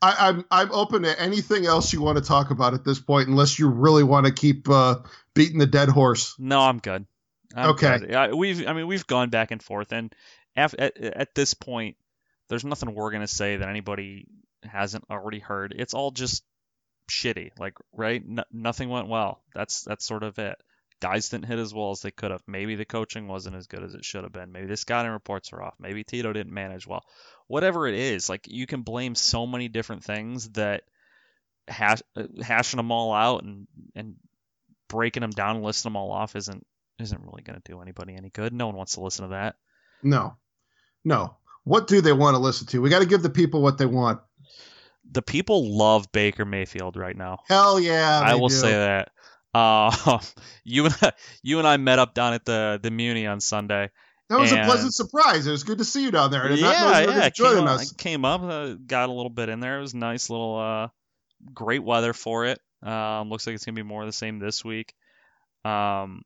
[0.00, 3.00] I, am I'm, I'm open to anything else you want to talk about at this
[3.00, 4.96] point, unless you really want to keep uh,
[5.34, 6.34] beating the dead horse.
[6.38, 7.06] No, I'm good.
[7.54, 7.98] I'm okay.
[7.98, 8.34] Good.
[8.34, 10.14] we've I mean we've gone back and forth, and
[10.54, 11.96] at, at, at this point,
[12.48, 14.26] there's nothing we're gonna say that anybody
[14.62, 15.74] hasn't already heard.
[15.76, 16.44] It's all just
[17.10, 18.22] shitty, like right.
[18.26, 19.42] No, nothing went well.
[19.54, 20.56] That's that's sort of it.
[21.00, 22.42] Guys didn't hit as well as they could have.
[22.46, 24.50] Maybe the coaching wasn't as good as it should have been.
[24.50, 25.74] Maybe the scouting reports are off.
[25.78, 27.04] Maybe Tito didn't manage well
[27.48, 30.82] whatever it is, like you can blame so many different things that
[31.66, 34.14] hash, uh, hashing them all out and and
[34.88, 36.64] breaking them down and listing them all off isn't
[36.98, 38.52] isn't really going to do anybody any good.
[38.52, 39.56] No one wants to listen to that.
[40.02, 40.36] No,
[41.04, 41.36] no.
[41.64, 42.80] What do they want to listen to?
[42.80, 44.20] We got to give the people what they want.
[45.10, 47.38] The people love Baker Mayfield right now.
[47.46, 48.54] Hell yeah, I will do.
[48.54, 49.10] say that.
[49.54, 50.18] Uh,
[50.64, 53.90] you and I, you and I met up down at the the Muni on Sunday,
[54.28, 55.46] that was and, a pleasant surprise.
[55.46, 56.44] It was good to see you down there.
[56.44, 57.28] I did yeah, not know you yeah.
[57.30, 57.92] joining us.
[57.92, 59.78] I came up, uh, got a little bit in there.
[59.78, 60.88] It was nice little, uh,
[61.54, 62.60] great weather for it.
[62.82, 64.94] Um, looks like it's gonna be more of the same this week.
[65.64, 66.22] Um,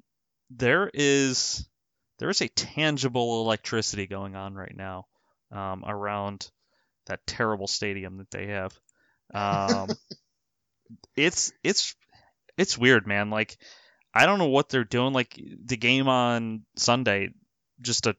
[0.50, 1.66] there is
[2.18, 5.06] there is a tangible electricity going on right now
[5.50, 6.50] um, around
[7.06, 8.78] that terrible stadium that they have.
[9.32, 9.88] Um,
[11.16, 11.94] it's it's
[12.58, 13.30] it's weird, man.
[13.30, 13.56] Like
[14.14, 15.12] I don't know what they're doing.
[15.12, 17.30] Like the game on Sunday,
[17.82, 18.16] just a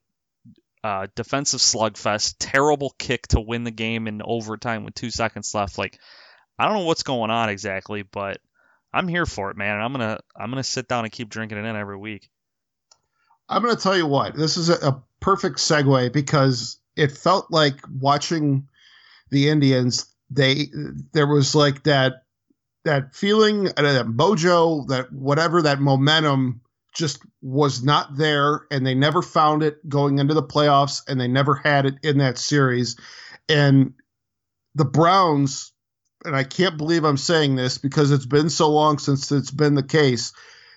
[0.83, 5.77] uh, defensive slugfest, terrible kick to win the game in overtime with two seconds left.
[5.77, 5.99] Like,
[6.59, 8.39] I don't know what's going on exactly, but
[8.93, 9.79] I'm here for it, man.
[9.79, 12.29] I'm gonna I'm gonna sit down and keep drinking it in every week.
[13.49, 14.35] I'm gonna tell you what.
[14.35, 18.67] This is a, a perfect segue because it felt like watching
[19.29, 20.05] the Indians.
[20.29, 20.67] They
[21.11, 22.23] there was like that
[22.83, 26.61] that feeling, uh, that mojo, that whatever, that momentum
[26.93, 31.27] just was not there, and they never found it going into the playoffs, and they
[31.27, 32.95] never had it in that series.
[33.49, 33.93] And
[34.75, 35.73] the Browns,
[36.23, 39.75] and I can't believe I'm saying this because it's been so long since it's been
[39.75, 40.33] the case.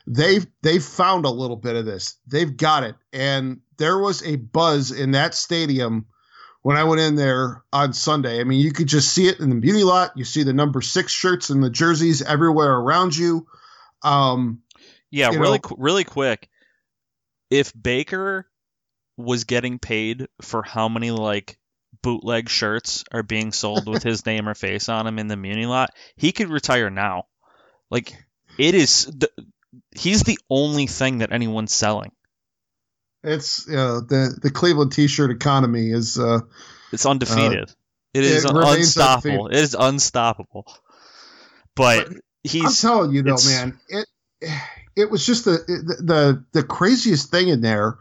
[0.06, 2.16] They've they've found a little bit of this.
[2.26, 6.06] They've got it, and there was a buzz in that stadium
[6.62, 8.40] when I went in there on Sunday.
[8.40, 10.12] I mean, you could just see it in the Muni lot.
[10.16, 13.46] You see the number six shirts and the jerseys everywhere around you.
[14.02, 14.62] Um,
[15.10, 16.48] Yeah, you really, know- really quick.
[17.50, 18.46] If Baker
[19.16, 21.58] was getting paid for how many like
[22.02, 25.66] bootleg shirts are being sold with his name or face on them in the Muni
[25.66, 27.24] lot, he could retire now.
[27.90, 28.12] Like
[28.58, 29.30] it is, the,
[29.94, 32.12] he's the only thing that anyone's selling.
[33.22, 36.40] it's uh, the the Cleveland T-shirt economy is uh,
[36.92, 37.72] It's undefeated.
[38.12, 39.46] it is it unstoppable.
[39.48, 40.66] It is unstoppable.
[41.74, 44.06] But, I'm he's telling you though, man, it
[44.96, 45.58] it was just the,
[46.00, 47.98] the the craziest thing in there,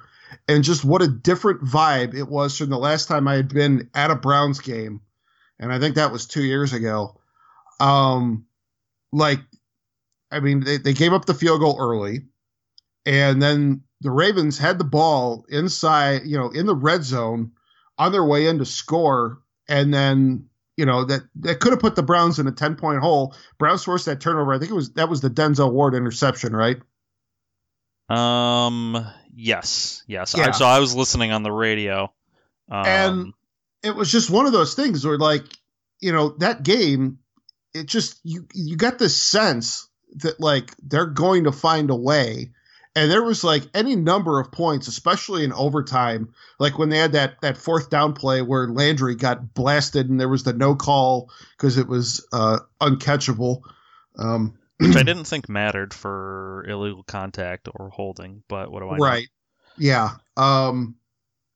[0.47, 3.89] and just what a different vibe it was from the last time I had been
[3.93, 5.01] at a Browns game,
[5.60, 7.19] and I think that was two years ago.
[7.79, 8.45] Um,
[9.12, 9.41] like,
[10.31, 12.21] I mean, they they gave up the field goal early,
[13.05, 17.51] and then the Ravens had the ball inside, you know, in the red zone,
[17.97, 20.47] on their way in to score, and then
[20.78, 23.34] you know that that could have put the Browns in a ten point hole.
[23.58, 24.54] Browns forced that turnover.
[24.54, 26.78] I think it was that was the Denzel Ward interception, right?
[28.10, 28.96] um
[29.36, 30.36] yes yes.
[30.36, 30.52] I, Yeah.
[30.52, 32.14] so I was listening on the radio.
[32.70, 33.34] Um, And-
[33.84, 35.44] It was just one of those things where, like,
[36.02, 37.20] you know, that game,
[37.74, 42.52] it just you you got this sense that like they're going to find a way.
[42.95, 47.12] And there was like any number of points, especially in overtime, like when they had
[47.12, 51.29] that that fourth down play where Landry got blasted and there was the no call
[51.58, 53.62] because it was uh, uncatchable.
[54.17, 58.97] Um, which I didn't think mattered for illegal contact or holding, but what do I
[58.97, 59.03] know?
[59.03, 59.27] Right.
[59.77, 60.12] Yeah.
[60.38, 60.95] Um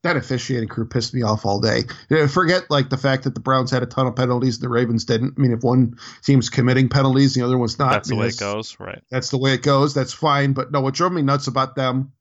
[0.04, 1.84] that officiating crew pissed me off all day.
[2.28, 5.04] Forget like the fact that the Browns had a ton of penalties and the Ravens
[5.04, 5.34] didn't.
[5.38, 7.92] I mean, if one team's committing penalties, the other one's not.
[7.92, 9.02] That's I the mean, way it goes, right?
[9.12, 9.94] That's the way it goes.
[9.94, 10.54] That's fine.
[10.54, 12.14] But no, what drove me nuts about them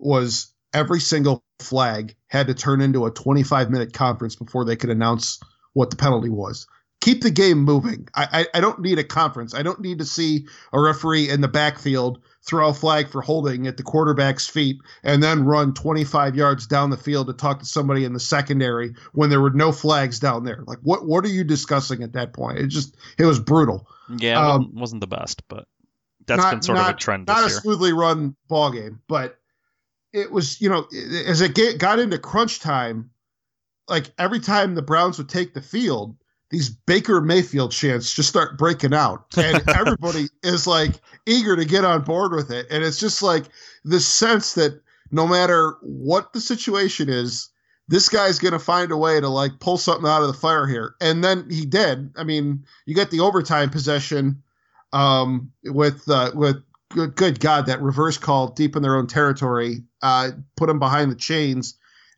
[0.00, 4.90] was every single flag had to turn into a 25 minute conference before they could
[4.90, 5.38] announce
[5.74, 6.66] what the penalty was.
[7.00, 8.08] Keep the game moving.
[8.14, 9.54] I, I, I don't need a conference.
[9.54, 13.66] I don't need to see a referee in the backfield throw a flag for holding
[13.68, 17.64] at the quarterback's feet and then run 25 yards down the field to talk to
[17.64, 20.64] somebody in the secondary when there were no flags down there.
[20.66, 22.58] Like what what are you discussing at that point?
[22.58, 23.86] It just it was brutal.
[24.18, 25.68] Yeah, it Um, wasn't- the best, but
[26.26, 27.60] that's not- been sort of a not- trend not a year.
[27.60, 29.38] smoothly run ball game, but
[30.12, 30.86] it was, you know,
[31.26, 33.10] as it get, got into crunch time,
[33.88, 36.16] like every time the Browns would take the field,
[36.52, 40.92] these Baker Mayfield chants just start breaking out, and everybody is like
[41.26, 43.44] eager to get on board with it, and it's just like
[43.84, 47.48] this sense that no matter what the situation is.
[47.88, 50.94] This guy's gonna find a way to like pull something out of the fire here,
[51.00, 52.12] and then he did.
[52.16, 54.42] I mean, you get the overtime possession,
[54.92, 59.82] um, with uh, with good, good God that reverse call deep in their own territory,
[60.00, 61.74] uh, put him behind the chains,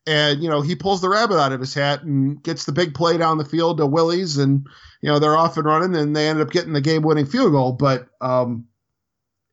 [0.06, 2.94] and you know he pulls the rabbit out of his hat and gets the big
[2.94, 4.66] play down the field to Willies, and
[5.00, 7.72] you know they're off and running, and they ended up getting the game-winning field goal.
[7.72, 8.66] But um,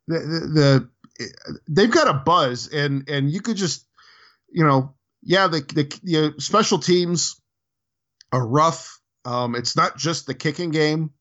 [0.08, 3.86] the, the, the they've got a buzz, and and you could just
[4.52, 7.40] you know yeah the the you know, special teams
[8.32, 9.00] are rough.
[9.24, 11.12] Um, it's not just the kicking game.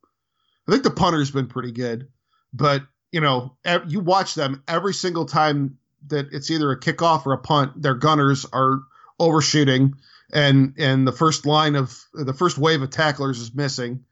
[0.67, 2.09] I think the punter's been pretty good,
[2.53, 3.57] but you know,
[3.89, 7.83] you watch them every single time that it's either a kickoff or a punt.
[7.83, 8.81] Their gunners are
[9.21, 9.95] overshooting,
[10.33, 14.05] and and the first line of the first wave of tacklers is missing.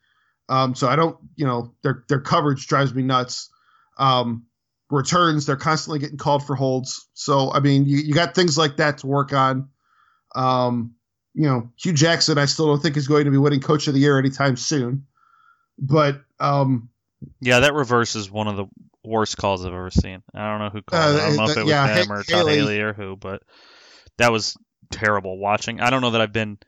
[0.48, 3.50] Um, so I don't, you know, their their coverage drives me nuts.
[3.98, 4.46] Um,
[4.90, 7.08] returns, they're constantly getting called for holds.
[7.14, 9.68] So I mean, you, you got things like that to work on.
[10.34, 10.94] Um,
[11.34, 13.94] you know, Hue Jackson, I still don't think is going to be winning Coach of
[13.94, 15.06] the Year anytime soon.
[15.78, 16.88] But um,
[17.40, 18.66] Yeah, that reverse is one of the
[19.04, 20.22] worst calls I've ever seen.
[20.34, 21.20] I don't know who called Uh, it.
[21.22, 22.56] I don't know if it was yeah, him or Todd Haley.
[22.56, 23.42] Haley or who, but
[24.16, 24.56] that was
[24.90, 25.80] terrible watching.
[25.80, 26.58] I don't know that I've been.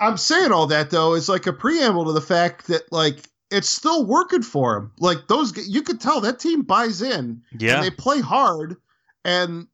[0.00, 3.68] I'm saying all that though is like a preamble to the fact that like it's
[3.68, 4.92] still working for him.
[4.98, 8.76] Like those, you could tell that team buys in Yeah, and they play hard,
[9.24, 9.68] and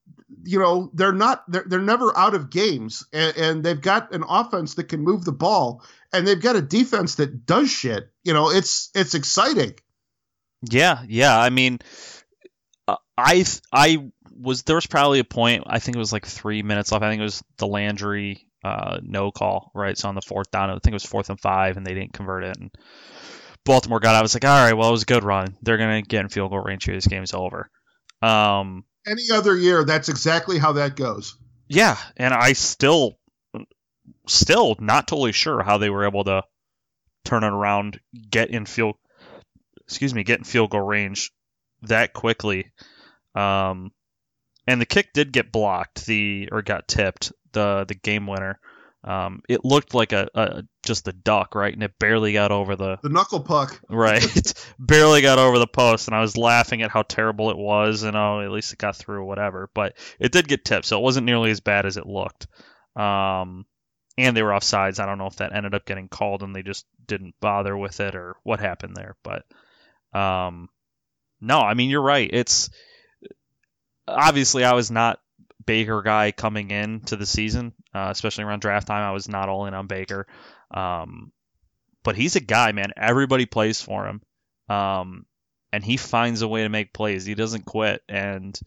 [0.45, 4.25] you know they're not they're they're never out of games, and, and they've got an
[4.29, 8.11] offense that can move the ball, and they've got a defense that does shit.
[8.25, 9.75] You know, it's it's exciting.
[10.63, 11.39] yeah, yeah.
[11.39, 11.79] I mean,
[12.87, 14.11] uh, I I
[14.43, 15.65] was there was probably a point.
[15.67, 17.05] I think it was like three minutes left.
[17.05, 19.97] I think it was the Landry uh, no call, right?
[19.97, 22.13] So on the fourth down, I think it was fourth and five, and they didn't
[22.13, 22.57] convert it.
[22.59, 22.71] And
[23.65, 24.15] Baltimore got.
[24.15, 25.57] I was like, all right, well, it was a good run.
[25.63, 26.95] They're gonna get in field goal range here.
[26.95, 27.71] This game's over.
[28.21, 31.37] Um, Any other year, that's exactly how that goes.
[31.69, 33.19] yeah, and I still,
[34.29, 36.43] still not totally sure how they were able to
[37.25, 37.99] turn it around,
[38.31, 38.97] get in field,
[39.87, 41.33] excuse me, get in field goal range
[41.83, 42.71] that quickly.
[43.35, 43.91] Um,
[44.67, 48.59] and the kick did get blocked, the or got tipped, the the game winner.
[49.05, 52.77] Um, it looked like a, a just a duck, right, and it barely got over
[52.77, 53.81] the The knuckle puck.
[53.91, 58.05] right, barely got over the post, and I was laughing at how terrible it was,
[58.05, 59.69] and oh, at least it got through, whatever.
[59.75, 62.47] But it did get tipped, so it wasn't nearly as bad as it looked.
[62.95, 63.67] Um,
[64.19, 65.01] and they were offsides.
[65.01, 67.99] I don't know if that ended up getting called, and they just didn't bother with
[67.99, 69.17] it, or what happened there.
[69.25, 69.45] But
[70.17, 70.69] um,
[71.41, 72.31] no, I mean you're right.
[72.33, 72.71] It's
[74.07, 75.21] obviously I was not
[75.65, 79.03] Baker guy coming in to the season, uh, especially around draft time.
[79.03, 80.27] I was not all in on Baker,
[80.73, 81.33] um,
[82.03, 82.93] but he's a guy, man.
[82.97, 84.23] Everybody plays for him,
[84.69, 85.27] um,
[85.73, 87.25] and he finds a way to make plays.
[87.25, 88.59] He doesn't quit, and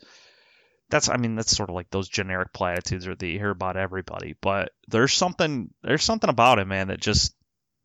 [0.89, 4.35] that's I mean that's sort of like those generic platitudes that you hear about everybody.
[4.39, 7.33] But there's something there's something about him, man, that just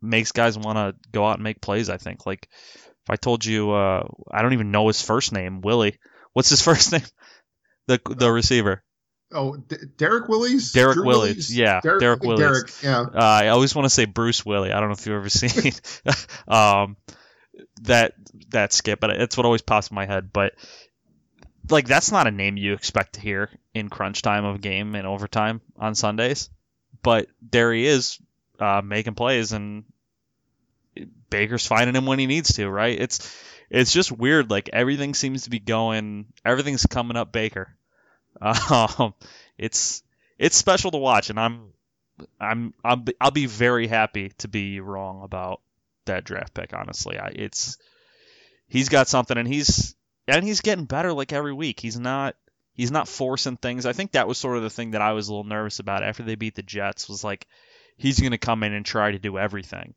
[0.02, 1.90] makes guys want to go out and make plays.
[1.90, 5.62] I think like if I told you, uh, I don't even know his first name,
[5.62, 5.98] Willie.
[6.32, 7.02] What's his first name?
[7.90, 8.84] The the receiver.
[9.32, 10.70] Oh, D- Derrick Willies?
[10.70, 12.38] Derrick Drew Willies, yeah, Derrick, Derrick Willies.
[12.38, 13.00] Derrick, yeah.
[13.00, 14.70] Uh, I always want to say Bruce Willie.
[14.70, 15.72] I don't know if you've ever seen
[16.48, 16.96] um,
[17.82, 18.14] that
[18.50, 20.32] that skip, but it's what always pops in my head.
[20.32, 20.54] But
[21.68, 24.94] like, that's not a name you expect to hear in crunch time of a game
[24.94, 26.48] and overtime on Sundays.
[27.02, 28.20] But there he is,
[28.60, 29.82] uh, making plays, and
[31.28, 32.70] Baker's finding him when he needs to.
[32.70, 33.00] Right?
[33.00, 33.36] It's
[33.68, 34.50] it's just weird.
[34.50, 37.76] Like everything seems to be going, everything's coming up Baker.
[38.40, 39.14] Um,
[39.58, 40.02] it's
[40.38, 41.72] it's special to watch, and I'm
[42.38, 45.60] I'm be, I'll be very happy to be wrong about
[46.06, 46.72] that draft pick.
[46.74, 47.78] Honestly, I, it's
[48.68, 49.94] he's got something, and he's
[50.26, 51.80] and he's getting better like every week.
[51.80, 52.36] He's not
[52.74, 53.86] he's not forcing things.
[53.86, 56.02] I think that was sort of the thing that I was a little nervous about
[56.02, 57.08] after they beat the Jets.
[57.08, 57.46] Was like
[57.96, 59.94] he's going to come in and try to do everything,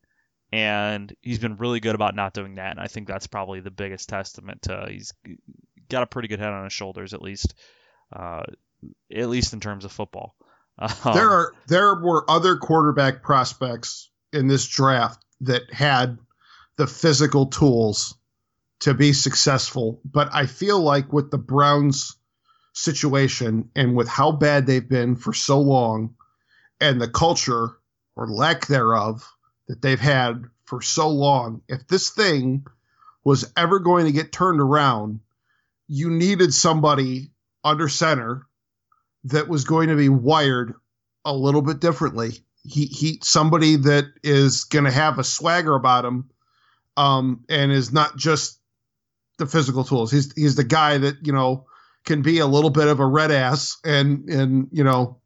[0.52, 2.72] and he's been really good about not doing that.
[2.72, 5.12] And I think that's probably the biggest testament to he's
[5.88, 7.54] got a pretty good head on his shoulders at least,
[8.14, 8.42] uh,
[9.14, 10.36] at least in terms of football.
[10.78, 16.18] Um, there are there were other quarterback prospects in this draft that had
[16.76, 18.16] the physical tools
[18.80, 22.16] to be successful, but I feel like with the Browns
[22.72, 26.16] situation and with how bad they've been for so long
[26.80, 27.78] and the culture
[28.16, 29.24] or lack thereof
[29.68, 32.66] that they've had for so long, if this thing
[33.22, 35.20] was ever going to get turned around,
[35.86, 37.30] you needed somebody
[37.64, 38.46] under center
[39.24, 40.74] that was going to be wired
[41.24, 42.32] a little bit differently.
[42.62, 46.30] He he somebody that is going to have a swagger about him,
[46.96, 48.58] um, and is not just
[49.38, 50.10] the physical tools.
[50.10, 51.66] He's he's the guy that you know
[52.04, 55.18] can be a little bit of a red ass and and you know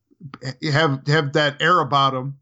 [0.72, 2.38] have have that air about him,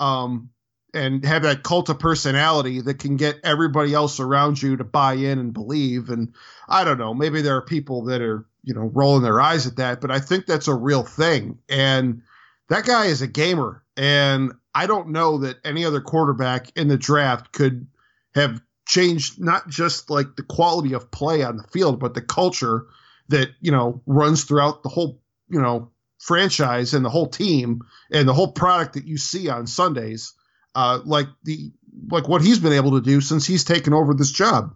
[0.00, 0.50] um,
[0.92, 5.14] and have that cult of personality that can get everybody else around you to buy
[5.14, 6.08] in and believe.
[6.08, 6.34] And
[6.68, 9.76] I don't know, maybe there are people that are you know rolling their eyes at
[9.76, 11.58] that, but I think that's a real thing.
[11.68, 12.22] And
[12.68, 16.98] that guy is a gamer, and I don't know that any other quarterback in the
[16.98, 17.86] draft could
[18.34, 22.86] have changed not just like the quality of play on the field, but the culture
[23.28, 28.26] that you know runs throughout the whole you know franchise and the whole team and
[28.26, 30.32] the whole product that you see on Sundays,
[30.74, 31.70] uh, like the
[32.10, 34.74] like what he's been able to do since he's taken over this job.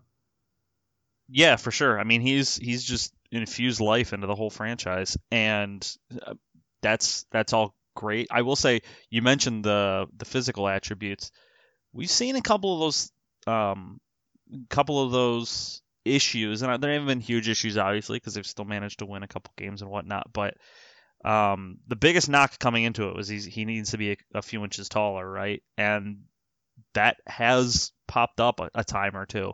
[1.31, 1.99] Yeah, for sure.
[1.99, 5.87] I mean, he's he's just infused life into the whole franchise, and
[6.27, 6.35] uh,
[6.83, 8.29] that's that's all great.
[8.31, 11.31] I will say, you mentioned the the physical attributes.
[11.93, 13.13] We've seen a couple of those,
[13.47, 14.01] um,
[14.69, 19.01] couple of those issues, and there haven't been huge issues, obviously, because they've still managed
[19.01, 20.33] to win a couple games and whatnot.
[20.33, 20.55] But
[21.25, 24.43] um, the biggest knock coming into it was he's, he needs to be a, a
[24.43, 25.63] few inches taller, right?
[25.77, 26.25] And
[26.95, 29.53] that has popped up a, a time or two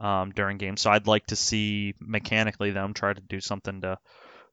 [0.00, 0.80] um, during games.
[0.80, 3.98] So I'd like to see mechanically them try to do something to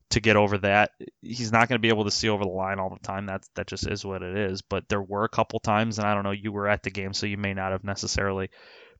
[0.09, 0.91] to get over that.
[1.21, 3.25] He's not going to be able to see over the line all the time.
[3.25, 4.61] That's that just is what it is.
[4.61, 7.13] But there were a couple times, and I don't know, you were at the game,
[7.13, 8.49] so you may not have necessarily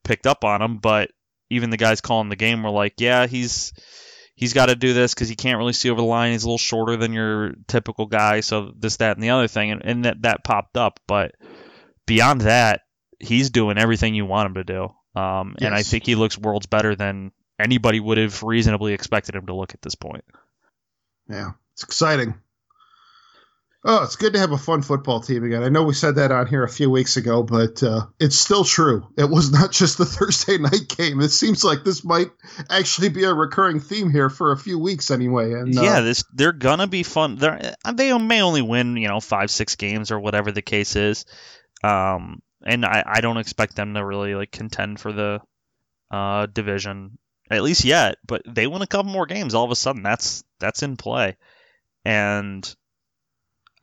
[0.04, 0.78] picked up on him.
[0.78, 1.12] But
[1.50, 3.74] even the guys calling the game were like, "Yeah, he's
[4.36, 6.32] he's got to do this because he can't really see over the line.
[6.32, 8.40] He's a little shorter than your typical guy.
[8.42, 11.00] So this, that, and the other thing, and, and that that popped up.
[11.08, 11.36] But
[12.06, 12.82] beyond that,
[13.20, 14.90] he's doing everything you want him to do.
[15.18, 19.48] Um, And I think he looks worlds better than anybody would have reasonably expected him
[19.48, 20.24] to look at this point.
[21.30, 22.36] Yeah, it's exciting.
[23.90, 25.64] Oh, it's good to have a fun football team again.
[25.64, 28.66] I know we said that on here a few weeks ago, but uh, it's still
[28.66, 29.08] true.
[29.18, 31.22] It was not just the Thursday night game.
[31.22, 32.30] It seems like this might
[32.70, 35.54] actually be a recurring theme here for a few weeks anyway.
[35.54, 37.36] And uh, yeah, this they're gonna be fun.
[37.36, 41.26] They're, they may only win, you know, five, six games or whatever the case is.
[41.84, 45.42] Um, and I, I don't expect them to really like contend for the
[46.12, 47.18] uh, division
[47.50, 48.18] at least yet.
[48.26, 51.38] But they win a couple more games, all of a sudden that's that's in play,
[52.06, 52.76] and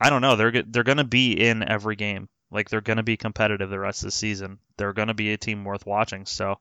[0.01, 0.37] I don't know.
[0.37, 2.29] They're they're going to be in every game.
[2.51, 4.59] Like they're going to be competitive the rest of the season.
[4.77, 6.25] They're going to be a team worth watching.
[6.25, 6.57] So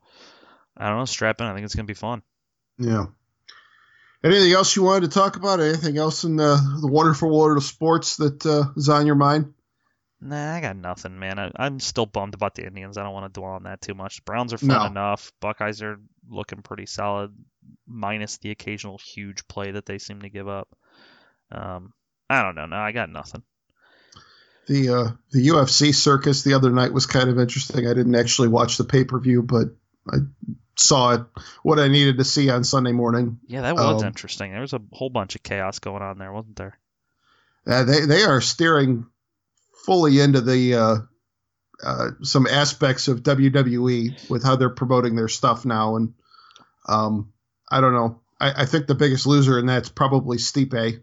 [0.76, 1.04] I don't know.
[1.04, 1.46] Strap in.
[1.46, 2.22] I think it's going to be fun.
[2.78, 3.06] Yeah.
[4.24, 5.60] Anything else you wanted to talk about?
[5.60, 9.53] Anything else in the, the wonderful world of sports that uh, is on your mind?
[10.26, 11.38] Nah, I got nothing, man.
[11.38, 12.96] I, am still bummed about the Indians.
[12.96, 14.24] I don't want to dwell on that too much.
[14.24, 14.86] Browns are fun No.
[14.86, 15.30] enough.
[15.38, 17.30] Buckeyes are looking pretty solid,
[17.86, 20.74] minus the occasional huge play that they seem to give up.
[21.52, 21.92] Um,
[22.30, 22.64] I don't know.
[22.64, 23.42] No, I got nothing.
[24.66, 27.86] The uh, the UFC circus the other night was kind of interesting.
[27.86, 29.66] I didn't actually watch the pay per view, but
[30.10, 30.16] I
[30.76, 31.20] saw it
[31.62, 33.40] what I needed to see on Sunday morning.
[33.46, 34.52] Yeah, that was Um, interesting.
[34.52, 36.78] There was a whole bunch of chaos going on there, wasn't there?
[37.66, 39.04] Uh, they they are steering
[39.84, 40.96] fully into the uh,
[41.82, 46.14] uh, some aspects of WWE with how they're promoting their stuff now, and
[46.88, 47.32] um,
[47.70, 48.20] I don't know.
[48.40, 51.02] I, I think the biggest loser in that's probably Stipe,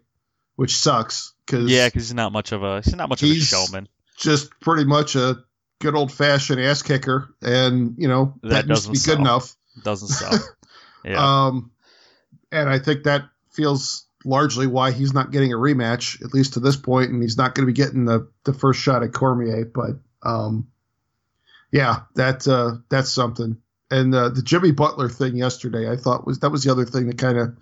[0.56, 3.34] which sucks because Yeah, because he's not much of a he's not much of a
[3.34, 3.88] showman.
[4.16, 5.42] just pretty much a
[5.80, 9.56] good old fashioned ass kicker, and you know That that, to be doesn't good enough.
[9.82, 10.38] Doesn't sell.
[11.04, 11.46] Yeah.
[11.46, 11.72] Um,
[12.52, 16.60] and I think that feels largely why he's not getting a rematch, at least to
[16.60, 19.64] this point, and he's not going to be getting the, the first shot at Cormier.
[19.64, 19.92] But
[20.22, 20.68] um,
[21.70, 23.58] yeah, that uh, that's something.
[23.90, 27.08] And uh, the Jimmy Butler thing yesterday, I thought was that was the other thing
[27.08, 27.56] that kind of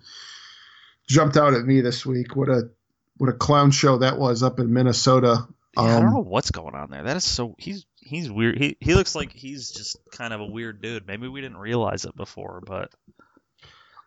[1.07, 2.35] jumped out at me this week.
[2.35, 2.69] What a
[3.17, 5.47] what a clown show that was up in Minnesota.
[5.75, 7.03] Yeah, I Um, don't know what's going on there.
[7.03, 8.57] That is so he's he's weird.
[8.57, 11.07] He he looks like he's just kind of a weird dude.
[11.07, 12.91] Maybe we didn't realize it before, but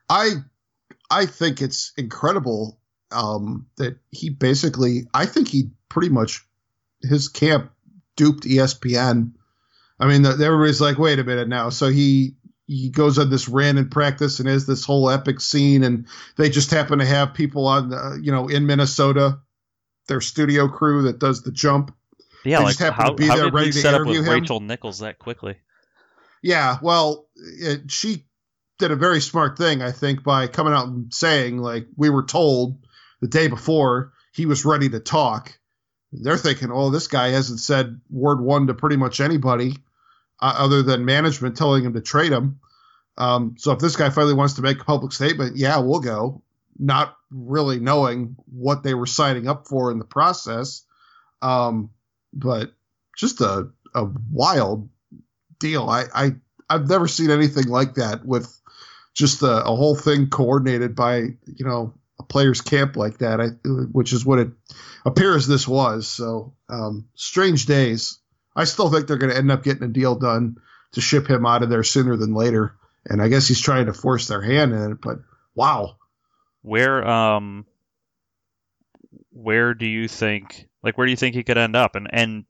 [0.08, 0.30] I
[1.10, 2.78] I think it's incredible
[3.10, 6.44] um, that he basically I think he pretty much
[7.02, 7.70] his camp
[8.16, 9.32] duped ESPN.
[10.00, 11.68] I mean, the, everybody's like, wait a minute now.
[11.68, 12.34] So he
[12.66, 16.06] he goes on this rant in practice and has this whole epic scene, and
[16.36, 19.38] they just happen to have people on, the, you know, in Minnesota,
[20.08, 21.94] their studio crew that does the jump.
[22.44, 24.16] yeah, They like just happen to how, be how there ready to set up with
[24.16, 24.40] interview him?
[24.40, 25.56] Rachel Nichols that quickly?
[26.42, 28.24] Yeah, well, it, she
[28.84, 32.22] did a very smart thing, I think, by coming out and saying, like, we were
[32.22, 32.86] told
[33.22, 35.58] the day before he was ready to talk.
[36.12, 39.78] They're thinking, oh, this guy hasn't said word one to pretty much anybody
[40.42, 42.60] uh, other than management telling him to trade him.
[43.16, 46.42] Um, so if this guy finally wants to make a public statement, yeah, we'll go.
[46.78, 50.82] Not really knowing what they were signing up for in the process.
[51.40, 51.88] Um,
[52.34, 52.74] but
[53.16, 54.90] just a, a wild
[55.58, 55.88] deal.
[55.88, 56.32] I, I
[56.68, 58.60] I've never seen anything like that with
[59.14, 63.40] just a, a whole thing coordinated by you know a player's camp like that.
[63.40, 63.46] I,
[63.92, 64.48] which is what it
[65.06, 66.06] appears this was.
[66.08, 68.18] So um, strange days.
[68.56, 70.58] I still think they're going to end up getting a deal done
[70.92, 72.76] to ship him out of there sooner than later.
[73.04, 75.00] And I guess he's trying to force their hand in it.
[75.00, 75.18] But
[75.54, 75.96] wow,
[76.62, 77.66] Where um
[79.30, 82.44] where do you think like where do you think he could end up and and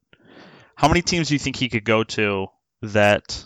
[0.76, 2.48] how many teams do you think he could go to
[2.82, 3.44] that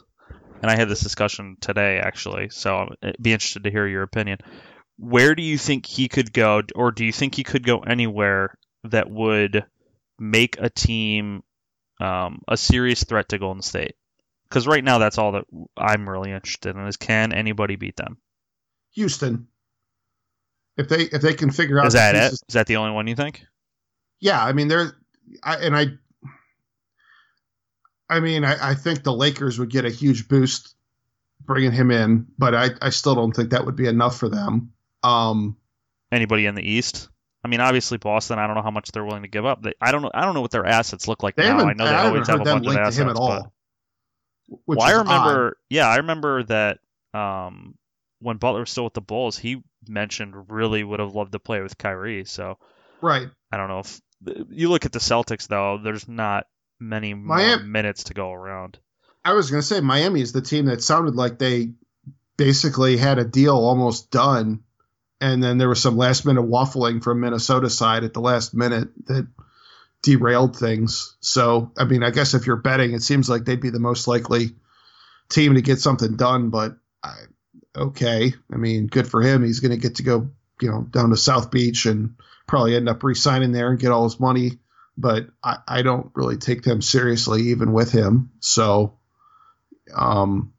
[0.62, 4.38] and I had this discussion today actually so I'd be interested to hear your opinion.
[4.98, 8.56] Where do you think he could go or do you think he could go anywhere
[8.84, 9.64] that would
[10.18, 11.42] make a team
[12.00, 13.94] um, a serious threat to Golden State?
[14.48, 15.44] Because right now that's all that
[15.76, 18.18] I'm really interested in is can anybody beat them?
[18.94, 19.48] Houston.
[20.76, 22.30] If they if they can figure out is that it?
[22.30, 23.44] pieces- that the only one you think?
[24.20, 24.96] Yeah, I mean, they're,
[25.42, 25.86] I, and I,
[28.09, 30.74] I mean, I, I think the Lakers would get a huge boost
[31.40, 34.72] bringing him in, but I, I still don't think that would be enough for them.
[35.02, 35.56] Um,
[36.11, 37.09] anybody in the East.
[37.44, 38.38] I mean, obviously Boston.
[38.38, 39.62] I don't know how much they're willing to give up.
[39.62, 40.11] They, I don't know.
[40.12, 41.59] I don't know what their assets look like now.
[41.59, 43.11] I know they I always have a bunch of assets.
[43.11, 43.52] at all.
[44.66, 45.46] Well, I remember.
[45.48, 45.54] odd.
[45.68, 46.78] Yeah, I remember that
[47.14, 47.76] um,
[48.20, 51.61] when Butler was still with the Bulls, he mentioned really would have loved to play
[51.61, 52.24] with Kyrie.
[52.24, 52.59] So
[53.00, 53.28] right?
[53.52, 54.00] I don't know if
[54.50, 55.78] you look at the Celtics though.
[55.82, 56.46] There's not
[56.80, 58.78] many Miami- minutes to go around.
[59.24, 61.72] I was going to say Miami is the team that sounded like they
[62.36, 64.60] basically had a deal almost done,
[65.20, 68.88] and then there was some last minute waffling from Minnesota side at the last minute
[69.06, 69.26] that
[70.02, 71.16] derailed things.
[71.20, 74.06] So, I mean, I guess if you're betting, it seems like they'd be the most
[74.06, 74.54] likely
[75.28, 76.50] team to get something done.
[76.50, 77.14] But I,
[77.76, 79.42] okay, I mean, good for him.
[79.42, 82.14] He's going to get to go you know, down to South Beach and
[82.46, 84.52] probably end up re-signing there and get all his money.
[85.01, 88.32] But I, I don't really take them seriously, even with him.
[88.40, 88.99] So,
[89.94, 90.53] um,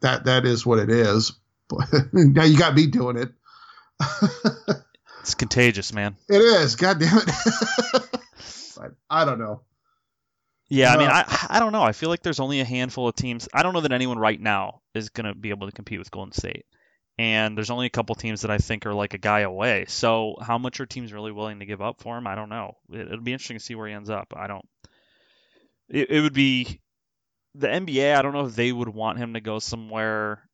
[0.00, 1.32] that that is what it is.
[1.68, 3.30] But now you got me doing it.
[5.20, 6.16] it's contagious, man.
[6.28, 6.76] It is.
[6.76, 7.26] God damn it.
[8.76, 9.62] but I don't know.
[10.68, 11.82] Yeah, I mean, I I don't know.
[11.82, 13.48] I feel like there's only a handful of teams.
[13.52, 16.12] I don't know that anyone right now is going to be able to compete with
[16.12, 16.64] Golden State.
[17.20, 19.84] And there's only a couple teams that I think are like a guy away.
[19.88, 22.26] So how much are teams really willing to give up for him?
[22.26, 22.78] I don't know.
[22.90, 24.32] It, will be interesting to see where he ends up.
[24.34, 24.64] I don't.
[25.90, 26.80] It, it would be
[27.54, 28.16] the NBA.
[28.16, 30.48] I don't know if they would want him to go somewhere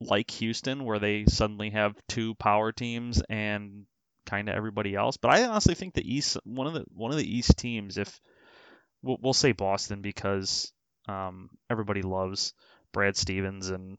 [0.00, 3.86] like Houston, where they suddenly have two power teams and
[4.26, 5.16] kind of everybody else.
[5.16, 8.20] But I honestly think the East, one of the one of the East teams, if
[9.02, 10.72] we'll, we'll say Boston because
[11.08, 12.54] um, everybody loves
[12.92, 13.98] Brad Stevens and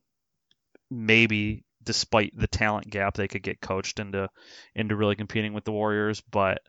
[0.90, 4.30] maybe despite the talent gap they could get coached into
[4.74, 6.60] into really competing with the Warriors, but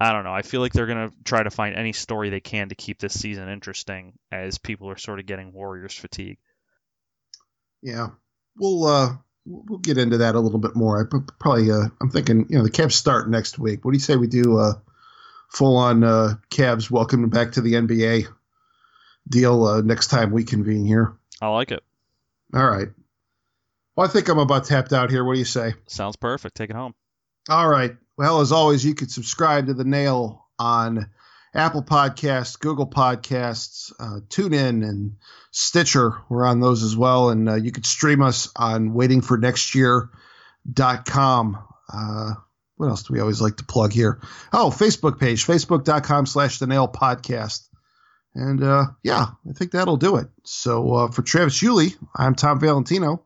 [0.00, 0.32] I don't know.
[0.32, 2.98] I feel like they're going to try to find any story they can to keep
[2.98, 6.38] this season interesting as people are sort of getting Warriors fatigue.
[7.82, 8.08] Yeah.
[8.58, 11.00] We'll uh we'll get into that a little bit more.
[11.00, 13.84] I probably uh I'm thinking, you know, the Cavs start next week.
[13.84, 14.74] What do you say we do uh
[15.48, 18.26] full on uh, Cavs welcome back to the NBA
[19.28, 21.16] deal uh, next time we convene here.
[21.40, 21.82] I like it.
[22.54, 22.88] All right.
[23.96, 25.24] Well, I think I'm about tapped out here.
[25.24, 25.74] What do you say?
[25.86, 26.54] Sounds perfect.
[26.54, 26.94] Take it home.
[27.48, 27.96] All right.
[28.18, 31.08] Well, as always, you could subscribe to the Nail on
[31.54, 35.16] Apple Podcasts, Google Podcasts, uh, TuneIn, and
[35.50, 36.18] Stitcher.
[36.28, 37.30] We're on those as well.
[37.30, 41.68] And uh, you could stream us on waitingfornextyear.com.
[41.92, 42.34] Uh,
[42.76, 44.20] what else do we always like to plug here?
[44.52, 47.68] Oh, Facebook page, facebook.com slash the nail podcast.
[48.34, 50.26] And uh, yeah, I think that'll do it.
[50.44, 53.25] So uh, for Travis Yulee, I'm Tom Valentino.